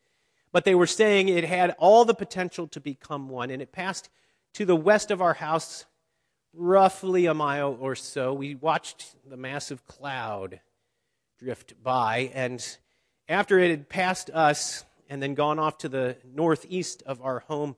but 0.52 0.64
they 0.64 0.76
were 0.76 0.88
saying 0.88 1.28
it 1.28 1.44
had 1.44 1.76
all 1.78 2.06
the 2.06 2.14
potential 2.14 2.68
to 2.68 2.80
become 2.80 3.30
one, 3.30 3.50
and 3.50 3.62
it 3.62 3.72
passed 3.72 4.10
to 4.54 4.66
the 4.66 4.76
west 4.76 5.12
of 5.12 5.22
our 5.22 5.34
house, 5.34 5.86
roughly 6.54 7.26
a 7.26 7.34
mile 7.34 7.78
or 7.80 7.96
so. 7.96 8.34
We 8.34 8.56
watched 8.56 9.16
the 9.30 9.38
massive 9.38 9.86
cloud 9.86 10.62
drift 11.38 11.82
by, 11.84 12.32
and 12.34 12.66
after 13.28 13.60
it 13.60 13.70
had 13.70 13.90
passed 13.90 14.30
us 14.30 14.86
and 15.10 15.22
then 15.22 15.34
gone 15.34 15.60
off 15.60 15.78
to 15.80 15.90
the 15.90 16.18
northeast 16.34 17.04
of 17.06 17.22
our 17.22 17.40
home, 17.40 17.76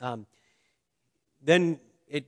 um, 0.00 0.26
then 1.42 1.78
it 2.08 2.24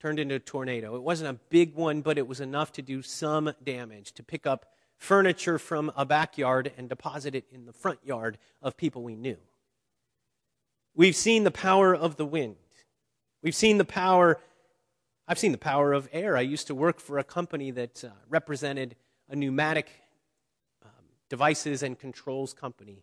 turned 0.00 0.18
into 0.18 0.34
a 0.34 0.40
tornado. 0.40 0.94
It 0.96 1.02
wasn't 1.02 1.30
a 1.30 1.40
big 1.48 1.74
one, 1.74 2.00
but 2.00 2.18
it 2.18 2.26
was 2.26 2.40
enough 2.40 2.72
to 2.72 2.82
do 2.82 3.02
some 3.02 3.52
damage, 3.64 4.12
to 4.12 4.22
pick 4.22 4.46
up 4.46 4.66
furniture 4.96 5.58
from 5.58 5.92
a 5.96 6.04
backyard 6.04 6.72
and 6.76 6.88
deposit 6.88 7.34
it 7.34 7.44
in 7.50 7.66
the 7.66 7.72
front 7.72 7.98
yard 8.04 8.38
of 8.62 8.76
people 8.76 9.02
we 9.02 9.14
knew. 9.14 9.36
We've 10.94 11.16
seen 11.16 11.44
the 11.44 11.50
power 11.50 11.94
of 11.94 12.16
the 12.16 12.24
wind. 12.24 12.56
We've 13.42 13.54
seen 13.54 13.78
the 13.78 13.84
power, 13.84 14.40
I've 15.28 15.38
seen 15.38 15.52
the 15.52 15.58
power 15.58 15.92
of 15.92 16.08
air. 16.12 16.36
I 16.36 16.40
used 16.40 16.68
to 16.68 16.74
work 16.74 17.00
for 17.00 17.18
a 17.18 17.24
company 17.24 17.70
that 17.72 18.04
uh, 18.04 18.08
represented 18.28 18.96
a 19.28 19.36
pneumatic 19.36 19.90
um, 20.82 20.90
devices 21.28 21.82
and 21.82 21.98
controls 21.98 22.54
company. 22.54 23.02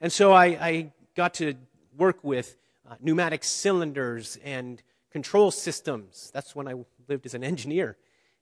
And 0.00 0.10
so 0.10 0.32
I, 0.32 0.46
I 0.46 0.92
got 1.14 1.34
to 1.34 1.54
work 1.96 2.24
with 2.24 2.56
uh, 2.88 2.94
pneumatic 3.00 3.44
cylinders 3.44 4.38
and 4.42 4.82
control 5.10 5.50
systems. 5.50 6.30
That's 6.32 6.56
when 6.56 6.66
I 6.66 6.74
lived 7.06 7.26
as 7.26 7.34
an 7.34 7.44
engineer, 7.44 7.96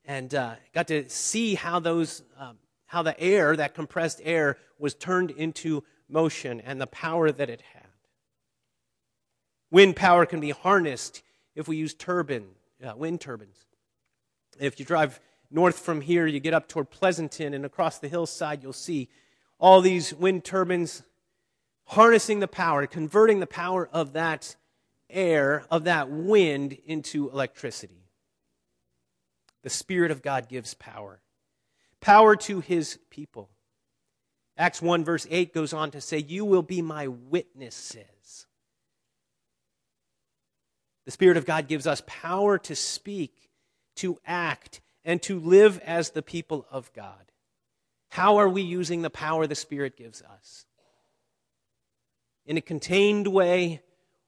and 0.04 0.32
uh, 0.34 0.54
got 0.72 0.86
to 0.88 1.08
see 1.08 1.56
how 1.56 1.80
those, 1.80 2.22
um, 2.38 2.58
how 2.86 3.02
the 3.02 3.18
air, 3.18 3.56
that 3.56 3.74
compressed 3.74 4.20
air, 4.22 4.56
was 4.78 4.94
turned 4.94 5.32
into 5.32 5.82
motion 6.08 6.60
and 6.60 6.80
the 6.80 6.86
power 6.86 7.32
that 7.32 7.50
it 7.50 7.62
had. 7.74 7.82
Wind 9.70 9.96
power 9.96 10.26
can 10.26 10.40
be 10.40 10.50
harnessed 10.50 11.22
if 11.56 11.66
we 11.66 11.76
use 11.76 11.92
turbine, 11.92 12.46
uh, 12.84 12.92
wind 12.96 13.20
turbines. 13.20 13.66
If 14.60 14.78
you 14.78 14.86
drive 14.86 15.20
north 15.50 15.78
from 15.78 16.02
here, 16.02 16.26
you 16.26 16.40
get 16.40 16.54
up 16.54 16.68
toward 16.68 16.90
Pleasanton, 16.90 17.52
and 17.52 17.64
across 17.66 17.98
the 17.98 18.08
hillside, 18.08 18.62
you'll 18.62 18.72
see 18.72 19.08
all 19.58 19.80
these 19.80 20.14
wind 20.14 20.44
turbines 20.44 21.02
harnessing 21.88 22.40
the 22.40 22.48
power, 22.48 22.86
converting 22.86 23.40
the 23.40 23.46
power 23.46 23.88
of 23.92 24.12
that 24.12 24.56
air, 25.10 25.64
of 25.70 25.84
that 25.84 26.10
wind, 26.10 26.76
into 26.84 27.30
electricity. 27.30 28.04
The 29.62 29.70
Spirit 29.70 30.10
of 30.10 30.22
God 30.22 30.48
gives 30.48 30.74
power. 30.74 31.20
Power 32.00 32.36
to 32.36 32.60
his 32.60 32.98
people. 33.10 33.50
Acts 34.56 34.82
1, 34.82 35.04
verse 35.04 35.26
8 35.30 35.54
goes 35.54 35.72
on 35.72 35.90
to 35.92 36.00
say, 36.00 36.18
You 36.18 36.44
will 36.44 36.62
be 36.62 36.82
my 36.82 37.08
witnesses. 37.08 38.46
The 41.06 41.12
Spirit 41.12 41.38
of 41.38 41.46
God 41.46 41.68
gives 41.68 41.86
us 41.86 42.02
power 42.06 42.58
to 42.58 42.76
speak, 42.76 43.50
to 43.96 44.18
act, 44.26 44.82
and 45.04 45.22
to 45.22 45.40
live 45.40 45.80
as 45.84 46.10
the 46.10 46.22
people 46.22 46.66
of 46.70 46.92
God. 46.92 47.32
How 48.10 48.36
are 48.36 48.48
we 48.48 48.60
using 48.60 49.00
the 49.00 49.10
power 49.10 49.46
the 49.46 49.54
Spirit 49.54 49.96
gives 49.96 50.20
us? 50.20 50.66
In 52.48 52.56
a 52.56 52.62
contained 52.62 53.28
way 53.28 53.82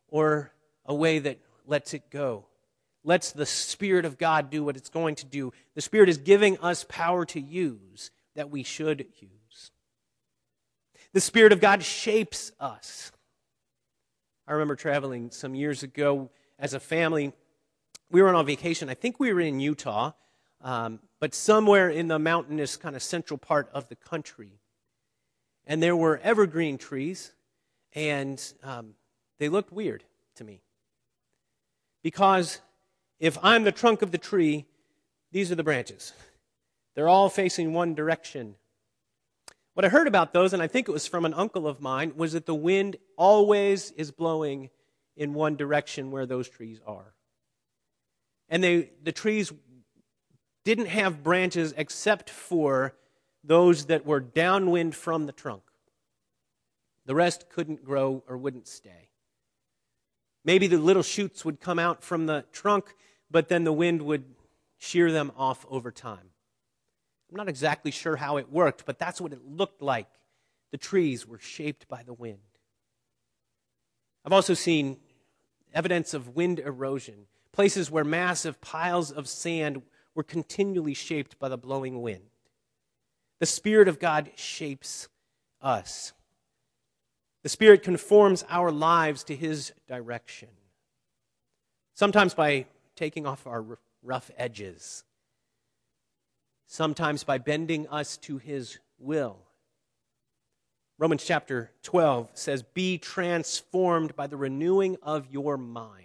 or 0.06 0.52
a 0.84 0.94
way 0.94 1.18
that 1.18 1.40
lets 1.66 1.94
it 1.94 2.10
go. 2.10 2.44
Lets 3.02 3.32
the 3.32 3.46
Spirit 3.46 4.04
of 4.04 4.18
God 4.18 4.50
do 4.50 4.62
what 4.62 4.76
it's 4.76 4.90
going 4.90 5.14
to 5.16 5.26
do. 5.26 5.54
The 5.74 5.80
Spirit 5.80 6.10
is 6.10 6.18
giving 6.18 6.58
us 6.58 6.84
power 6.86 7.24
to 7.24 7.40
use 7.40 8.10
that 8.36 8.50
we 8.50 8.62
should 8.62 9.06
use. 9.18 9.70
The 11.14 11.20
Spirit 11.20 11.52
of 11.52 11.62
God 11.62 11.82
shapes 11.82 12.52
us. 12.60 13.10
I 14.46 14.52
remember 14.52 14.76
traveling 14.76 15.30
some 15.30 15.54
years 15.54 15.82
ago 15.82 16.30
as 16.58 16.74
a 16.74 16.80
family. 16.80 17.32
We 18.10 18.20
were 18.20 18.34
on 18.34 18.44
vacation. 18.44 18.90
I 18.90 18.94
think 18.94 19.18
we 19.18 19.32
were 19.32 19.40
in 19.40 19.60
Utah, 19.60 20.12
um, 20.60 21.00
but 21.20 21.34
somewhere 21.34 21.88
in 21.88 22.08
the 22.08 22.18
mountainous 22.18 22.76
kind 22.76 22.94
of 22.94 23.02
central 23.02 23.38
part 23.38 23.70
of 23.72 23.88
the 23.88 23.96
country. 23.96 24.60
And 25.66 25.82
there 25.82 25.96
were 25.96 26.20
evergreen 26.22 26.76
trees 26.76 27.32
and 27.94 28.42
um, 28.62 28.94
they 29.38 29.48
looked 29.48 29.72
weird 29.72 30.04
to 30.36 30.44
me. 30.44 30.62
Because 32.02 32.60
if 33.18 33.38
I'm 33.42 33.64
the 33.64 33.72
trunk 33.72 34.02
of 34.02 34.10
the 34.10 34.18
tree, 34.18 34.66
these 35.32 35.52
are 35.52 35.56
the 35.56 35.64
branches. 35.64 36.12
They're 36.94 37.08
all 37.08 37.28
facing 37.28 37.72
one 37.72 37.94
direction. 37.94 38.56
What 39.74 39.84
I 39.84 39.88
heard 39.88 40.08
about 40.08 40.32
those, 40.32 40.52
and 40.52 40.62
I 40.62 40.66
think 40.66 40.88
it 40.88 40.92
was 40.92 41.06
from 41.06 41.24
an 41.24 41.34
uncle 41.34 41.66
of 41.66 41.80
mine, 41.80 42.12
was 42.16 42.32
that 42.32 42.46
the 42.46 42.54
wind 42.54 42.96
always 43.16 43.92
is 43.92 44.10
blowing 44.10 44.70
in 45.16 45.34
one 45.34 45.56
direction 45.56 46.10
where 46.10 46.26
those 46.26 46.48
trees 46.48 46.80
are. 46.86 47.14
And 48.48 48.64
they, 48.64 48.90
the 49.02 49.12
trees 49.12 49.52
didn't 50.64 50.86
have 50.86 51.22
branches 51.22 51.72
except 51.76 52.28
for 52.28 52.94
those 53.44 53.86
that 53.86 54.04
were 54.04 54.20
downwind 54.20 54.94
from 54.94 55.26
the 55.26 55.32
trunk. 55.32 55.62
The 57.10 57.16
rest 57.16 57.46
couldn't 57.50 57.84
grow 57.84 58.22
or 58.28 58.38
wouldn't 58.38 58.68
stay. 58.68 59.10
Maybe 60.44 60.68
the 60.68 60.78
little 60.78 61.02
shoots 61.02 61.44
would 61.44 61.60
come 61.60 61.80
out 61.80 62.04
from 62.04 62.26
the 62.26 62.44
trunk, 62.52 62.94
but 63.28 63.48
then 63.48 63.64
the 63.64 63.72
wind 63.72 64.02
would 64.02 64.36
shear 64.78 65.10
them 65.10 65.32
off 65.36 65.66
over 65.68 65.90
time. 65.90 66.30
I'm 67.28 67.36
not 67.36 67.48
exactly 67.48 67.90
sure 67.90 68.14
how 68.14 68.36
it 68.36 68.52
worked, 68.52 68.86
but 68.86 69.00
that's 69.00 69.20
what 69.20 69.32
it 69.32 69.44
looked 69.44 69.82
like. 69.82 70.06
The 70.70 70.78
trees 70.78 71.26
were 71.26 71.40
shaped 71.40 71.88
by 71.88 72.04
the 72.04 72.12
wind. 72.12 72.38
I've 74.24 74.32
also 74.32 74.54
seen 74.54 74.96
evidence 75.74 76.14
of 76.14 76.36
wind 76.36 76.60
erosion, 76.60 77.26
places 77.50 77.90
where 77.90 78.04
massive 78.04 78.60
piles 78.60 79.10
of 79.10 79.26
sand 79.26 79.82
were 80.14 80.22
continually 80.22 80.94
shaped 80.94 81.40
by 81.40 81.48
the 81.48 81.58
blowing 81.58 82.02
wind. 82.02 82.30
The 83.40 83.46
Spirit 83.46 83.88
of 83.88 83.98
God 83.98 84.30
shapes 84.36 85.08
us. 85.60 86.12
The 87.42 87.48
Spirit 87.48 87.82
conforms 87.82 88.44
our 88.48 88.70
lives 88.70 89.24
to 89.24 89.36
His 89.36 89.72
direction, 89.88 90.48
sometimes 91.94 92.34
by 92.34 92.66
taking 92.96 93.26
off 93.26 93.46
our 93.46 93.64
rough 94.02 94.30
edges, 94.36 95.04
sometimes 96.66 97.24
by 97.24 97.38
bending 97.38 97.88
us 97.88 98.16
to 98.18 98.38
His 98.38 98.78
will. 98.98 99.38
Romans 100.98 101.24
chapter 101.24 101.70
12 101.82 102.28
says, 102.34 102.62
Be 102.62 102.98
transformed 102.98 104.14
by 104.16 104.26
the 104.26 104.36
renewing 104.36 104.98
of 105.02 105.26
your 105.30 105.56
mind. 105.56 106.04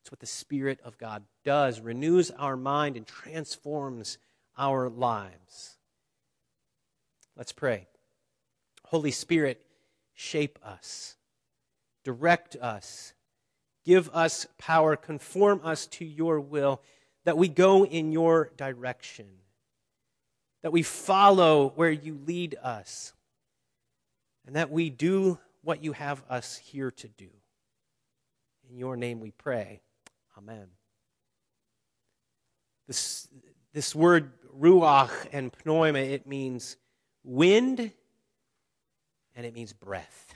It's 0.00 0.10
what 0.10 0.20
the 0.20 0.26
Spirit 0.26 0.80
of 0.82 0.96
God 0.96 1.22
does, 1.44 1.82
renews 1.82 2.30
our 2.30 2.56
mind 2.56 2.96
and 2.96 3.06
transforms 3.06 4.16
our 4.56 4.88
lives. 4.88 5.76
Let's 7.36 7.52
pray. 7.52 7.88
Holy 8.86 9.10
Spirit, 9.10 9.60
shape 10.18 10.58
us, 10.64 11.16
direct 12.02 12.56
us, 12.56 13.12
give 13.84 14.10
us 14.12 14.48
power, 14.58 14.96
conform 14.96 15.60
us 15.62 15.86
to 15.86 16.04
your 16.04 16.40
will, 16.40 16.82
that 17.24 17.38
we 17.38 17.46
go 17.46 17.86
in 17.86 18.10
your 18.10 18.50
direction, 18.56 19.26
that 20.62 20.72
we 20.72 20.82
follow 20.82 21.72
where 21.76 21.90
you 21.90 22.18
lead 22.26 22.56
us, 22.60 23.12
and 24.44 24.56
that 24.56 24.72
we 24.72 24.90
do 24.90 25.38
what 25.62 25.84
you 25.84 25.92
have 25.92 26.24
us 26.28 26.56
here 26.56 26.90
to 26.90 27.06
do. 27.06 27.28
In 28.68 28.76
your 28.76 28.96
name 28.96 29.20
we 29.20 29.30
pray. 29.30 29.80
Amen. 30.36 30.66
This, 32.88 33.28
this 33.72 33.94
word 33.94 34.32
ruach 34.58 35.12
and 35.32 35.52
pneuma, 35.64 36.00
it 36.00 36.26
means 36.26 36.76
wind 37.22 37.92
and 39.38 39.46
it 39.46 39.54
means 39.54 39.72
breath. 39.72 40.34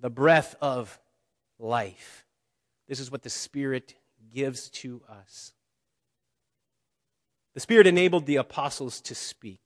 The 0.00 0.10
breath 0.10 0.56
of 0.60 0.98
life. 1.60 2.26
This 2.88 2.98
is 2.98 3.12
what 3.12 3.22
the 3.22 3.30
Spirit 3.30 3.94
gives 4.34 4.68
to 4.70 5.02
us. 5.08 5.52
The 7.54 7.60
Spirit 7.60 7.86
enabled 7.86 8.26
the 8.26 8.36
apostles 8.36 9.00
to 9.02 9.14
speak. 9.14 9.60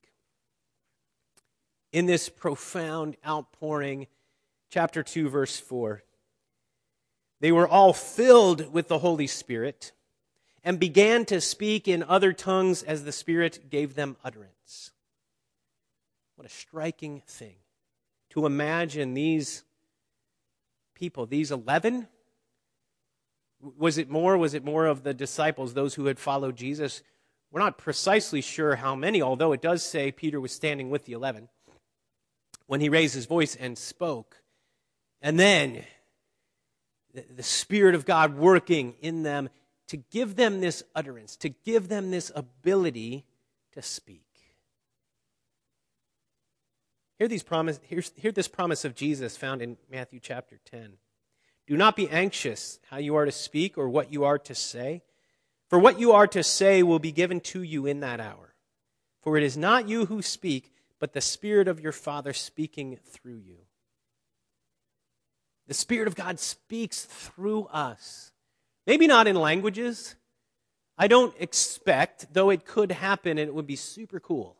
In 1.91 2.05
this 2.05 2.29
profound 2.29 3.17
outpouring, 3.27 4.05
chapter 4.69 5.01
2, 5.01 5.29
verse 5.29 5.59
4, 5.59 6.03
they 7.41 7.51
were 7.51 7.67
all 7.67 7.91
filled 7.91 8.71
with 8.71 8.87
the 8.87 8.99
Holy 8.99 9.27
Spirit 9.27 9.93
and 10.63 10.79
began 10.79 11.25
to 11.25 11.41
speak 11.41 11.87
in 11.87 12.03
other 12.03 12.33
tongues 12.33 12.83
as 12.83 13.03
the 13.03 13.11
Spirit 13.11 13.71
gave 13.71 13.95
them 13.95 14.15
utterance. 14.23 14.91
What 16.35 16.45
a 16.45 16.51
striking 16.51 17.23
thing. 17.25 17.55
To 18.33 18.45
imagine 18.45 19.13
these 19.13 19.63
people, 20.95 21.25
these 21.25 21.51
11? 21.51 22.07
Was 23.77 23.97
it 23.97 24.09
more? 24.09 24.37
Was 24.37 24.53
it 24.53 24.65
more 24.65 24.85
of 24.85 25.03
the 25.03 25.13
disciples, 25.13 25.73
those 25.73 25.95
who 25.95 26.05
had 26.07 26.19
followed 26.19 26.55
Jesus? 26.55 27.03
We're 27.51 27.61
not 27.61 27.77
precisely 27.77 28.41
sure 28.41 28.75
how 28.75 28.95
many, 28.95 29.21
although 29.21 29.53
it 29.53 29.61
does 29.61 29.83
say 29.83 30.11
Peter 30.11 30.41
was 30.41 30.51
standing 30.51 30.89
with 30.89 31.05
the 31.05 31.13
11 31.13 31.49
when 32.65 32.81
he 32.81 32.89
raised 32.89 33.13
his 33.13 33.27
voice 33.27 33.55
and 33.55 33.77
spoke. 33.77 34.41
And 35.21 35.39
then 35.39 35.83
the 37.13 37.43
Spirit 37.43 37.93
of 37.93 38.05
God 38.05 38.35
working 38.35 38.95
in 38.99 39.21
them 39.21 39.49
to 39.87 39.97
give 39.97 40.35
them 40.35 40.59
this 40.59 40.81
utterance, 40.95 41.35
to 41.37 41.49
give 41.49 41.87
them 41.87 42.09
this 42.09 42.31
ability 42.35 43.25
to 43.73 43.83
speak. 43.83 44.32
Hear, 47.23 47.29
these 47.29 47.41
promise, 47.41 47.79
hear, 47.83 48.03
hear 48.17 48.33
this 48.33 48.49
promise 48.49 48.83
of 48.83 48.95
Jesus 48.95 49.37
found 49.37 49.61
in 49.61 49.77
Matthew 49.89 50.19
chapter 50.21 50.59
10. 50.69 50.95
Do 51.67 51.77
not 51.77 51.95
be 51.95 52.09
anxious 52.09 52.79
how 52.89 52.97
you 52.97 53.15
are 53.15 53.23
to 53.23 53.31
speak 53.31 53.77
or 53.77 53.87
what 53.87 54.11
you 54.11 54.25
are 54.25 54.37
to 54.39 54.53
say, 54.53 55.03
for 55.69 55.79
what 55.79 56.01
you 56.01 56.11
are 56.11 56.27
to 56.27 56.43
say 56.43 56.83
will 56.83 56.99
be 56.99 57.13
given 57.13 57.39
to 57.39 57.63
you 57.63 57.85
in 57.85 58.01
that 58.01 58.19
hour. 58.19 58.55
For 59.21 59.37
it 59.37 59.43
is 59.43 59.55
not 59.55 59.87
you 59.87 60.07
who 60.07 60.21
speak, 60.21 60.73
but 60.99 61.13
the 61.13 61.21
Spirit 61.21 61.69
of 61.69 61.79
your 61.79 61.93
Father 61.93 62.33
speaking 62.33 62.97
through 62.97 63.37
you. 63.37 63.59
The 65.67 65.73
Spirit 65.73 66.09
of 66.09 66.15
God 66.15 66.41
speaks 66.41 67.05
through 67.05 67.67
us. 67.67 68.33
Maybe 68.85 69.07
not 69.07 69.27
in 69.27 69.37
languages. 69.37 70.17
I 70.97 71.07
don't 71.07 71.33
expect, 71.39 72.33
though 72.33 72.49
it 72.49 72.65
could 72.65 72.91
happen 72.91 73.37
and 73.37 73.47
it 73.47 73.55
would 73.55 73.65
be 73.65 73.77
super 73.77 74.19
cool, 74.19 74.57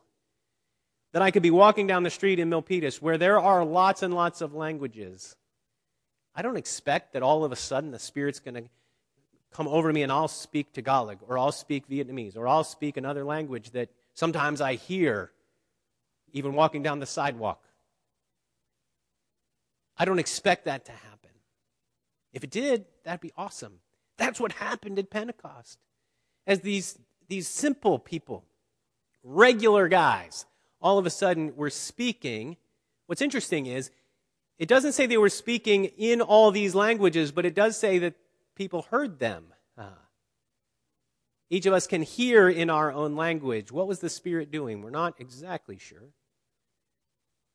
that 1.14 1.22
I 1.22 1.30
could 1.30 1.44
be 1.44 1.52
walking 1.52 1.86
down 1.86 2.02
the 2.02 2.10
street 2.10 2.40
in 2.40 2.50
Milpitas 2.50 3.00
where 3.00 3.16
there 3.16 3.38
are 3.38 3.64
lots 3.64 4.02
and 4.02 4.12
lots 4.12 4.40
of 4.40 4.52
languages. 4.52 5.36
I 6.34 6.42
don't 6.42 6.56
expect 6.56 7.12
that 7.12 7.22
all 7.22 7.44
of 7.44 7.52
a 7.52 7.56
sudden 7.56 7.92
the 7.92 8.00
Spirit's 8.00 8.40
going 8.40 8.56
to 8.56 8.64
come 9.52 9.68
over 9.68 9.92
me 9.92 10.02
and 10.02 10.10
I'll 10.10 10.26
speak 10.26 10.72
Tagalog 10.72 11.18
or 11.28 11.38
I'll 11.38 11.52
speak 11.52 11.88
Vietnamese 11.88 12.36
or 12.36 12.48
I'll 12.48 12.64
speak 12.64 12.96
another 12.96 13.24
language 13.24 13.70
that 13.70 13.90
sometimes 14.14 14.60
I 14.60 14.74
hear 14.74 15.30
even 16.32 16.52
walking 16.52 16.82
down 16.82 16.98
the 16.98 17.06
sidewalk. 17.06 17.62
I 19.96 20.04
don't 20.04 20.18
expect 20.18 20.64
that 20.64 20.84
to 20.86 20.92
happen. 20.92 21.30
If 22.32 22.42
it 22.42 22.50
did, 22.50 22.86
that'd 23.04 23.20
be 23.20 23.32
awesome. 23.36 23.78
That's 24.16 24.40
what 24.40 24.50
happened 24.50 24.98
at 24.98 25.10
Pentecost. 25.10 25.78
As 26.44 26.58
these, 26.58 26.98
these 27.28 27.46
simple 27.46 28.00
people, 28.00 28.44
regular 29.22 29.86
guys, 29.86 30.44
all 30.84 30.98
of 30.98 31.06
a 31.06 31.10
sudden 31.10 31.56
were 31.56 31.70
speaking. 31.70 32.58
What's 33.06 33.22
interesting 33.22 33.64
is, 33.66 33.90
it 34.58 34.68
doesn't 34.68 34.92
say 34.92 35.06
they 35.06 35.16
were 35.16 35.30
speaking 35.30 35.86
in 35.86 36.20
all 36.20 36.52
these 36.52 36.74
languages, 36.74 37.32
but 37.32 37.46
it 37.46 37.54
does 37.54 37.76
say 37.76 37.98
that 37.98 38.14
people 38.54 38.82
heard 38.82 39.18
them. 39.18 39.46
Uh, 39.76 39.86
each 41.48 41.66
of 41.66 41.72
us 41.72 41.86
can 41.86 42.02
hear 42.02 42.48
in 42.48 42.68
our 42.68 42.92
own 42.92 43.16
language. 43.16 43.72
What 43.72 43.88
was 43.88 44.00
the 44.00 44.10
Spirit 44.10 44.52
doing? 44.52 44.82
We're 44.82 44.90
not 44.90 45.14
exactly 45.18 45.78
sure, 45.78 46.12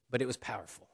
but 0.09 0.21
it 0.21 0.25
was 0.25 0.35
powerful. 0.35 0.87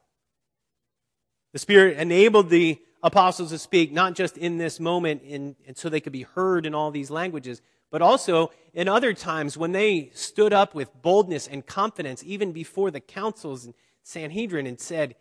The 1.54 1.58
Spirit 1.58 1.96
enabled 1.96 2.50
the 2.50 2.78
apostles 3.02 3.50
to 3.50 3.58
speak, 3.58 3.92
not 3.92 4.14
just 4.14 4.36
in 4.36 4.58
this 4.58 4.78
moment, 4.78 5.22
in, 5.22 5.56
and 5.66 5.76
so 5.76 5.88
they 5.88 6.00
could 6.00 6.12
be 6.12 6.22
heard 6.22 6.66
in 6.66 6.74
all 6.74 6.90
these 6.90 7.10
languages, 7.10 7.62
but 7.90 8.02
also 8.02 8.50
in 8.72 8.88
other 8.88 9.14
times 9.14 9.56
when 9.56 9.72
they 9.72 10.10
stood 10.14 10.52
up 10.52 10.74
with 10.74 11.02
boldness 11.02 11.46
and 11.46 11.66
confidence, 11.66 12.22
even 12.24 12.52
before 12.52 12.90
the 12.90 13.00
councils 13.00 13.64
and 13.64 13.74
Sanhedrin, 14.02 14.66
and 14.66 14.78
said, 14.78 15.16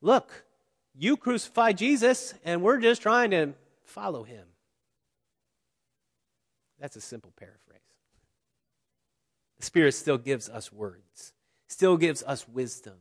Look, 0.00 0.44
you 0.94 1.16
crucified 1.16 1.78
Jesus, 1.78 2.34
and 2.44 2.62
we're 2.62 2.78
just 2.78 3.02
trying 3.02 3.30
to 3.32 3.54
follow 3.84 4.24
him. 4.24 4.46
That's 6.80 6.96
a 6.96 7.00
simple 7.00 7.32
paraphrase. 7.36 7.78
The 9.58 9.64
Spirit 9.64 9.92
still 9.92 10.18
gives 10.18 10.48
us 10.48 10.72
words, 10.72 11.32
still 11.66 11.96
gives 11.96 12.22
us 12.22 12.48
wisdom, 12.48 12.94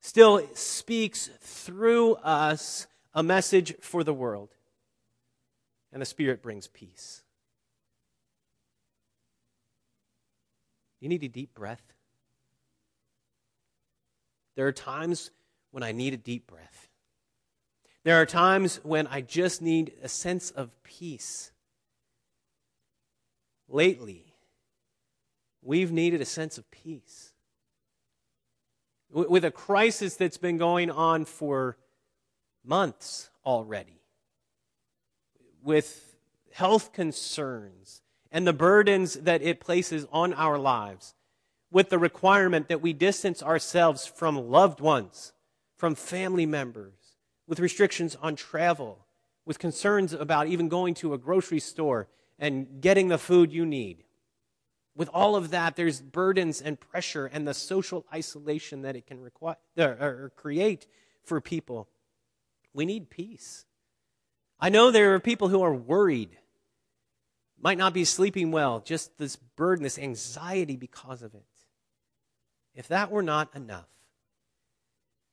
still 0.00 0.48
speaks 0.54 1.28
through 1.40 2.14
us 2.16 2.86
a 3.12 3.22
message 3.22 3.74
for 3.80 4.04
the 4.04 4.14
world. 4.14 4.50
And 5.92 6.00
the 6.00 6.06
Spirit 6.06 6.42
brings 6.42 6.68
peace. 6.68 7.22
You 11.00 11.08
need 11.08 11.24
a 11.24 11.28
deep 11.28 11.54
breath. 11.54 11.82
There 14.54 14.66
are 14.66 14.72
times 14.72 15.30
when 15.70 15.82
I 15.82 15.92
need 15.92 16.12
a 16.12 16.18
deep 16.18 16.46
breath. 16.46 16.88
There 18.04 18.20
are 18.20 18.26
times 18.26 18.80
when 18.82 19.06
I 19.06 19.20
just 19.20 19.62
need 19.62 19.92
a 20.02 20.08
sense 20.08 20.50
of 20.50 20.70
peace. 20.82 21.52
Lately, 23.68 24.34
we've 25.62 25.92
needed 25.92 26.20
a 26.20 26.26
sense 26.26 26.58
of 26.58 26.70
peace. 26.70 27.32
With 29.10 29.44
a 29.44 29.50
crisis 29.50 30.16
that's 30.16 30.36
been 30.36 30.56
going 30.56 30.90
on 30.90 31.24
for 31.24 31.76
months 32.64 33.30
already, 33.44 34.02
with 35.62 36.16
health 36.52 36.92
concerns 36.92 37.99
and 38.30 38.46
the 38.46 38.52
burdens 38.52 39.14
that 39.14 39.42
it 39.42 39.60
places 39.60 40.06
on 40.12 40.32
our 40.34 40.58
lives, 40.58 41.14
with 41.70 41.88
the 41.88 41.98
requirement 41.98 42.68
that 42.68 42.82
we 42.82 42.92
distance 42.92 43.42
ourselves 43.42 44.06
from 44.06 44.50
loved 44.50 44.80
ones, 44.80 45.32
from 45.76 45.94
family 45.94 46.46
members, 46.46 47.16
with 47.46 47.60
restrictions 47.60 48.16
on 48.20 48.36
travel, 48.36 49.06
with 49.44 49.58
concerns 49.58 50.12
about 50.12 50.46
even 50.46 50.68
going 50.68 50.94
to 50.94 51.14
a 51.14 51.18
grocery 51.18 51.60
store 51.60 52.08
and 52.38 52.80
getting 52.80 53.08
the 53.08 53.18
food 53.18 53.52
you 53.52 53.66
need. 53.66 54.04
With 54.96 55.08
all 55.12 55.36
of 55.36 55.50
that, 55.50 55.76
there's 55.76 56.00
burdens 56.00 56.60
and 56.60 56.78
pressure 56.78 57.26
and 57.26 57.46
the 57.46 57.54
social 57.54 58.04
isolation 58.12 58.82
that 58.82 58.96
it 58.96 59.06
can 59.06 59.20
require, 59.20 59.56
or 59.76 60.32
create 60.36 60.86
for 61.24 61.40
people. 61.40 61.88
We 62.74 62.84
need 62.84 63.10
peace. 63.10 63.64
I 64.58 64.68
know 64.68 64.90
there 64.90 65.14
are 65.14 65.20
people 65.20 65.48
who 65.48 65.62
are 65.62 65.74
worried, 65.74 66.36
might 67.60 67.78
not 67.78 67.92
be 67.92 68.04
sleeping 68.04 68.50
well, 68.50 68.80
just 68.80 69.18
this 69.18 69.36
burden, 69.36 69.82
this 69.82 69.98
anxiety 69.98 70.76
because 70.76 71.22
of 71.22 71.34
it. 71.34 71.44
If 72.74 72.88
that 72.88 73.10
were 73.10 73.22
not 73.22 73.54
enough, 73.54 73.88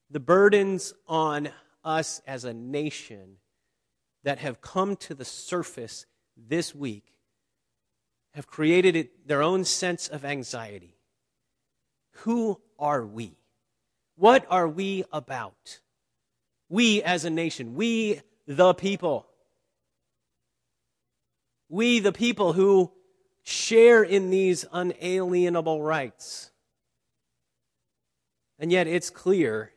the 0.09 0.19
burdens 0.19 0.93
on 1.07 1.49
us 1.83 2.21
as 2.27 2.43
a 2.43 2.53
nation 2.53 3.37
that 4.23 4.39
have 4.39 4.61
come 4.61 4.95
to 4.97 5.13
the 5.13 5.25
surface 5.25 6.05
this 6.35 6.75
week 6.75 7.13
have 8.33 8.47
created 8.47 8.95
it, 8.95 9.27
their 9.27 9.41
own 9.41 9.63
sense 9.63 10.07
of 10.07 10.25
anxiety. 10.25 10.97
Who 12.21 12.59
are 12.77 13.05
we? 13.05 13.37
What 14.15 14.45
are 14.49 14.67
we 14.67 15.03
about? 15.11 15.79
We 16.69 17.01
as 17.03 17.25
a 17.25 17.29
nation, 17.29 17.75
we 17.75 18.21
the 18.47 18.73
people. 18.73 19.26
We 21.69 21.99
the 21.99 22.11
people 22.11 22.53
who 22.53 22.91
share 23.43 24.03
in 24.03 24.29
these 24.29 24.65
unalienable 24.71 25.81
rights. 25.81 26.51
And 28.59 28.71
yet 28.71 28.87
it's 28.87 29.09
clear 29.09 29.71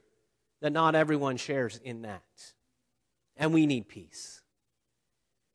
that 0.61 0.73
not 0.73 0.95
everyone 0.95 1.37
shares 1.37 1.81
in 1.83 2.03
that. 2.03 2.23
And 3.37 3.53
we 3.53 3.67
need 3.67 3.89
peace. 3.89 4.43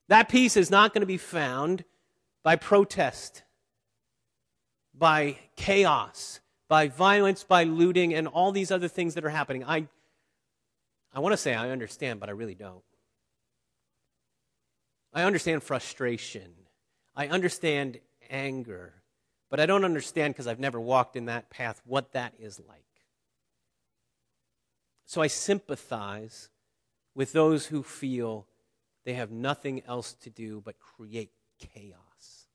That 0.08 0.30
peace 0.30 0.56
is 0.56 0.72
not 0.72 0.94
going 0.94 1.02
to 1.02 1.08
be 1.08 1.18
found 1.18 1.84
by 2.44 2.56
protest, 2.56 3.44
by 4.94 5.38
chaos, 5.56 6.40
by 6.68 6.88
violence, 6.88 7.44
by 7.44 7.64
looting, 7.64 8.14
and 8.14 8.28
all 8.28 8.52
these 8.52 8.72
other 8.72 8.88
things 8.88 9.16
that 9.16 9.26
are 9.26 9.30
happening. 9.30 9.64
I, 9.64 9.88
I 11.14 11.20
want 11.20 11.34
to 11.34 11.38
say 11.38 11.54
I 11.54 11.72
understand, 11.72 12.20
but 12.20 12.30
I 12.30 12.34
really 12.34 12.56
don't. 12.56 12.84
I 15.16 15.24
understand 15.24 15.64
frustration. 15.64 16.52
I 17.16 17.30
understand 17.30 18.00
anger. 18.30 18.94
But 19.50 19.62
I 19.62 19.66
don't 19.66 19.86
understand 19.86 20.34
because 20.34 20.46
I've 20.46 20.60
never 20.60 20.80
walked 20.80 21.16
in 21.16 21.26
that 21.26 21.50
path 21.50 21.82
what 21.86 22.12
that 22.12 22.34
is 22.38 22.60
like. 22.68 22.82
So 25.06 25.22
I 25.22 25.28
sympathize 25.28 26.50
with 27.16 27.32
those 27.32 27.68
who 27.68 27.82
feel 27.82 28.46
they 29.06 29.14
have 29.14 29.32
nothing 29.32 29.82
else 29.88 30.14
to 30.14 30.30
do 30.30 30.62
but 30.66 30.76
create 30.80 31.32
chaos, 31.60 32.48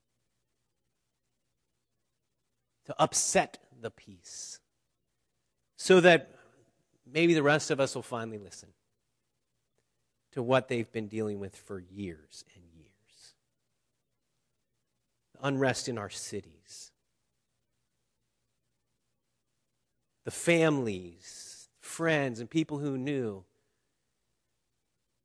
to 2.84 2.94
upset 3.00 3.58
the 3.80 3.90
peace, 3.90 4.58
so 5.76 6.00
that 6.00 6.34
maybe 7.10 7.32
the 7.32 7.42
rest 7.42 7.70
of 7.70 7.80
us 7.80 7.94
will 7.94 8.02
finally 8.02 8.36
listen 8.36 8.68
to 10.32 10.42
what 10.42 10.68
they've 10.68 10.90
been 10.92 11.08
dealing 11.08 11.40
with 11.40 11.56
for 11.56 11.80
years 11.80 12.44
and 12.54 12.64
years. 12.74 13.34
The 15.34 15.46
unrest 15.46 15.88
in 15.88 15.98
our 15.98 16.10
cities, 16.10 16.92
the 20.24 20.30
families 20.30 21.68
friends 21.80 22.40
and 22.40 22.48
people 22.48 22.78
who 22.78 22.96
knew 22.96 23.44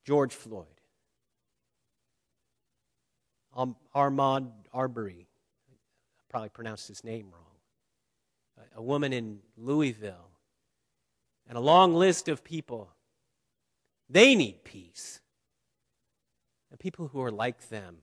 George 0.03 0.33
Floyd, 0.33 0.65
Ahmaud 3.55 4.51
Arbery, 4.73 5.27
I 5.69 6.23
probably 6.29 6.49
pronounced 6.49 6.87
his 6.87 7.03
name 7.03 7.27
wrong, 7.31 8.67
a 8.75 8.81
woman 8.81 9.13
in 9.13 9.39
Louisville, 9.57 10.31
and 11.47 11.57
a 11.57 11.61
long 11.61 11.93
list 11.93 12.27
of 12.27 12.43
people. 12.43 12.89
They 14.09 14.35
need 14.35 14.63
peace. 14.63 15.21
And 16.69 16.79
people 16.79 17.07
who 17.07 17.21
are 17.21 17.31
like 17.31 17.69
them, 17.69 17.97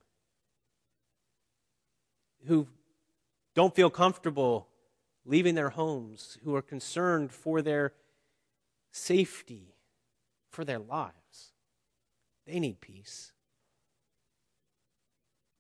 who 2.47 2.67
don't 3.55 3.75
feel 3.75 3.91
comfortable 3.91 4.69
leaving 5.25 5.55
their 5.55 5.71
homes, 5.71 6.38
who 6.45 6.55
are 6.55 6.62
concerned 6.62 7.31
for 7.31 7.62
their 7.62 7.93
safety, 8.91 9.75
for 10.51 10.65
their 10.65 10.79
lives. 10.79 11.53
They 12.47 12.59
need 12.59 12.81
peace. 12.81 13.33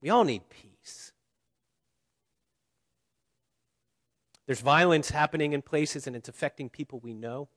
We 0.00 0.10
all 0.10 0.24
need 0.24 0.48
peace. 0.48 1.12
There's 4.46 4.60
violence 4.60 5.10
happening 5.10 5.52
in 5.52 5.62
places 5.62 6.06
and 6.06 6.16
it's 6.16 6.28
affecting 6.28 6.68
people 6.68 6.98
we 6.98 7.14
know. 7.14 7.48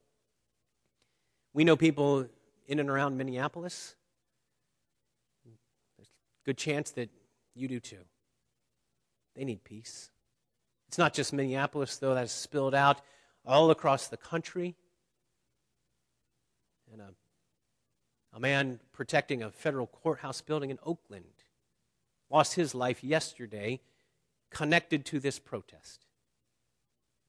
We 1.54 1.64
know 1.64 1.76
people 1.76 2.28
in 2.68 2.80
and 2.80 2.90
around 2.90 3.18
Minneapolis. 3.18 3.96
There's 5.98 6.08
a 6.08 6.46
good 6.46 6.58
chance 6.58 6.92
that 6.92 7.10
you 7.54 7.68
do 7.68 7.80
too. 7.80 8.04
They 9.36 9.46
need 9.46 9.64
peace. 9.64 10.10
It's 10.88 10.98
not 10.98 11.14
just 11.14 11.34
Minneapolis, 11.34 11.98
though, 11.98 12.16
that's 12.16 12.32
spilled 12.32 12.76
out 12.76 13.02
all 13.46 13.70
across 13.72 14.08
the 14.08 14.18
country. 14.18 14.76
And 16.92 17.02
a, 17.02 17.14
a 18.34 18.40
man 18.40 18.80
protecting 18.94 19.44
a 19.44 19.52
federal 19.52 19.88
courthouse 19.88 20.42
building 20.42 20.70
in 20.70 20.80
Oakland 20.84 21.26
lost 22.30 22.54
his 22.54 22.74
life 22.74 23.04
yesterday 23.04 23.82
connected 24.50 25.06
to 25.06 25.20
this 25.20 25.38
protest. 25.40 26.06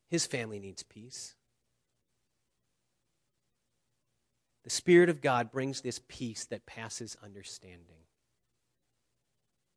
His 0.08 0.26
family 0.26 0.60
needs 0.60 0.82
peace. 0.82 1.34
The 4.66 4.70
Spirit 4.70 5.08
of 5.08 5.20
God 5.20 5.52
brings 5.52 5.80
this 5.80 6.00
peace 6.08 6.44
that 6.46 6.66
passes 6.66 7.16
understanding. 7.22 8.02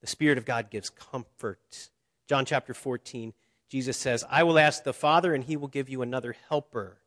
The 0.01 0.07
Spirit 0.07 0.39
of 0.39 0.45
God 0.45 0.71
gives 0.71 0.89
comfort. 0.89 1.89
John 2.27 2.43
chapter 2.43 2.73
14 2.73 3.33
Jesus 3.69 3.97
says, 3.97 4.25
I 4.31 4.41
will 4.41 4.57
ask 4.57 4.83
the 4.83 4.93
Father, 4.93 5.35
and 5.35 5.43
he 5.43 5.55
will 5.55 5.67
give 5.67 5.89
you 5.89 6.01
another 6.01 6.35
helper 6.49 7.01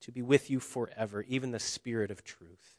to 0.00 0.10
be 0.10 0.22
with 0.22 0.48
you 0.48 0.58
forever, 0.60 1.26
even 1.28 1.50
the 1.50 1.60
Spirit 1.60 2.10
of 2.10 2.24
truth. 2.24 2.78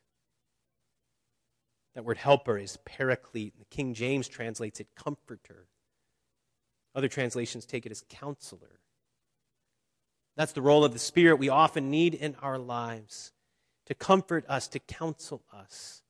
That 1.93 2.03
word 2.03 2.17
helper 2.17 2.57
is 2.57 2.77
paraclete. 2.83 3.59
The 3.59 3.65
King 3.65 3.93
James 3.93 4.27
translates 4.27 4.79
it 4.79 4.95
comforter. 4.95 5.67
Other 6.95 7.07
translations 7.07 7.67
take 7.67 7.85
it 7.85 7.91
as 7.91 8.03
counselor. 8.09 8.79
That's 10.35 10.53
the 10.53 10.63
role 10.63 10.83
of 10.83 10.93
the 10.93 10.97
Spirit 10.97 11.35
we 11.35 11.49
often 11.49 11.91
need 11.91 12.15
in 12.15 12.33
our 12.41 12.57
lives 12.57 13.33
to 13.85 13.93
comfort 13.93 14.45
us, 14.47 14.67
to 14.69 14.79
counsel 14.79 15.41
us. 15.53 16.01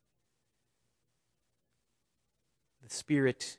The 2.84 2.90
Spirit 2.90 3.58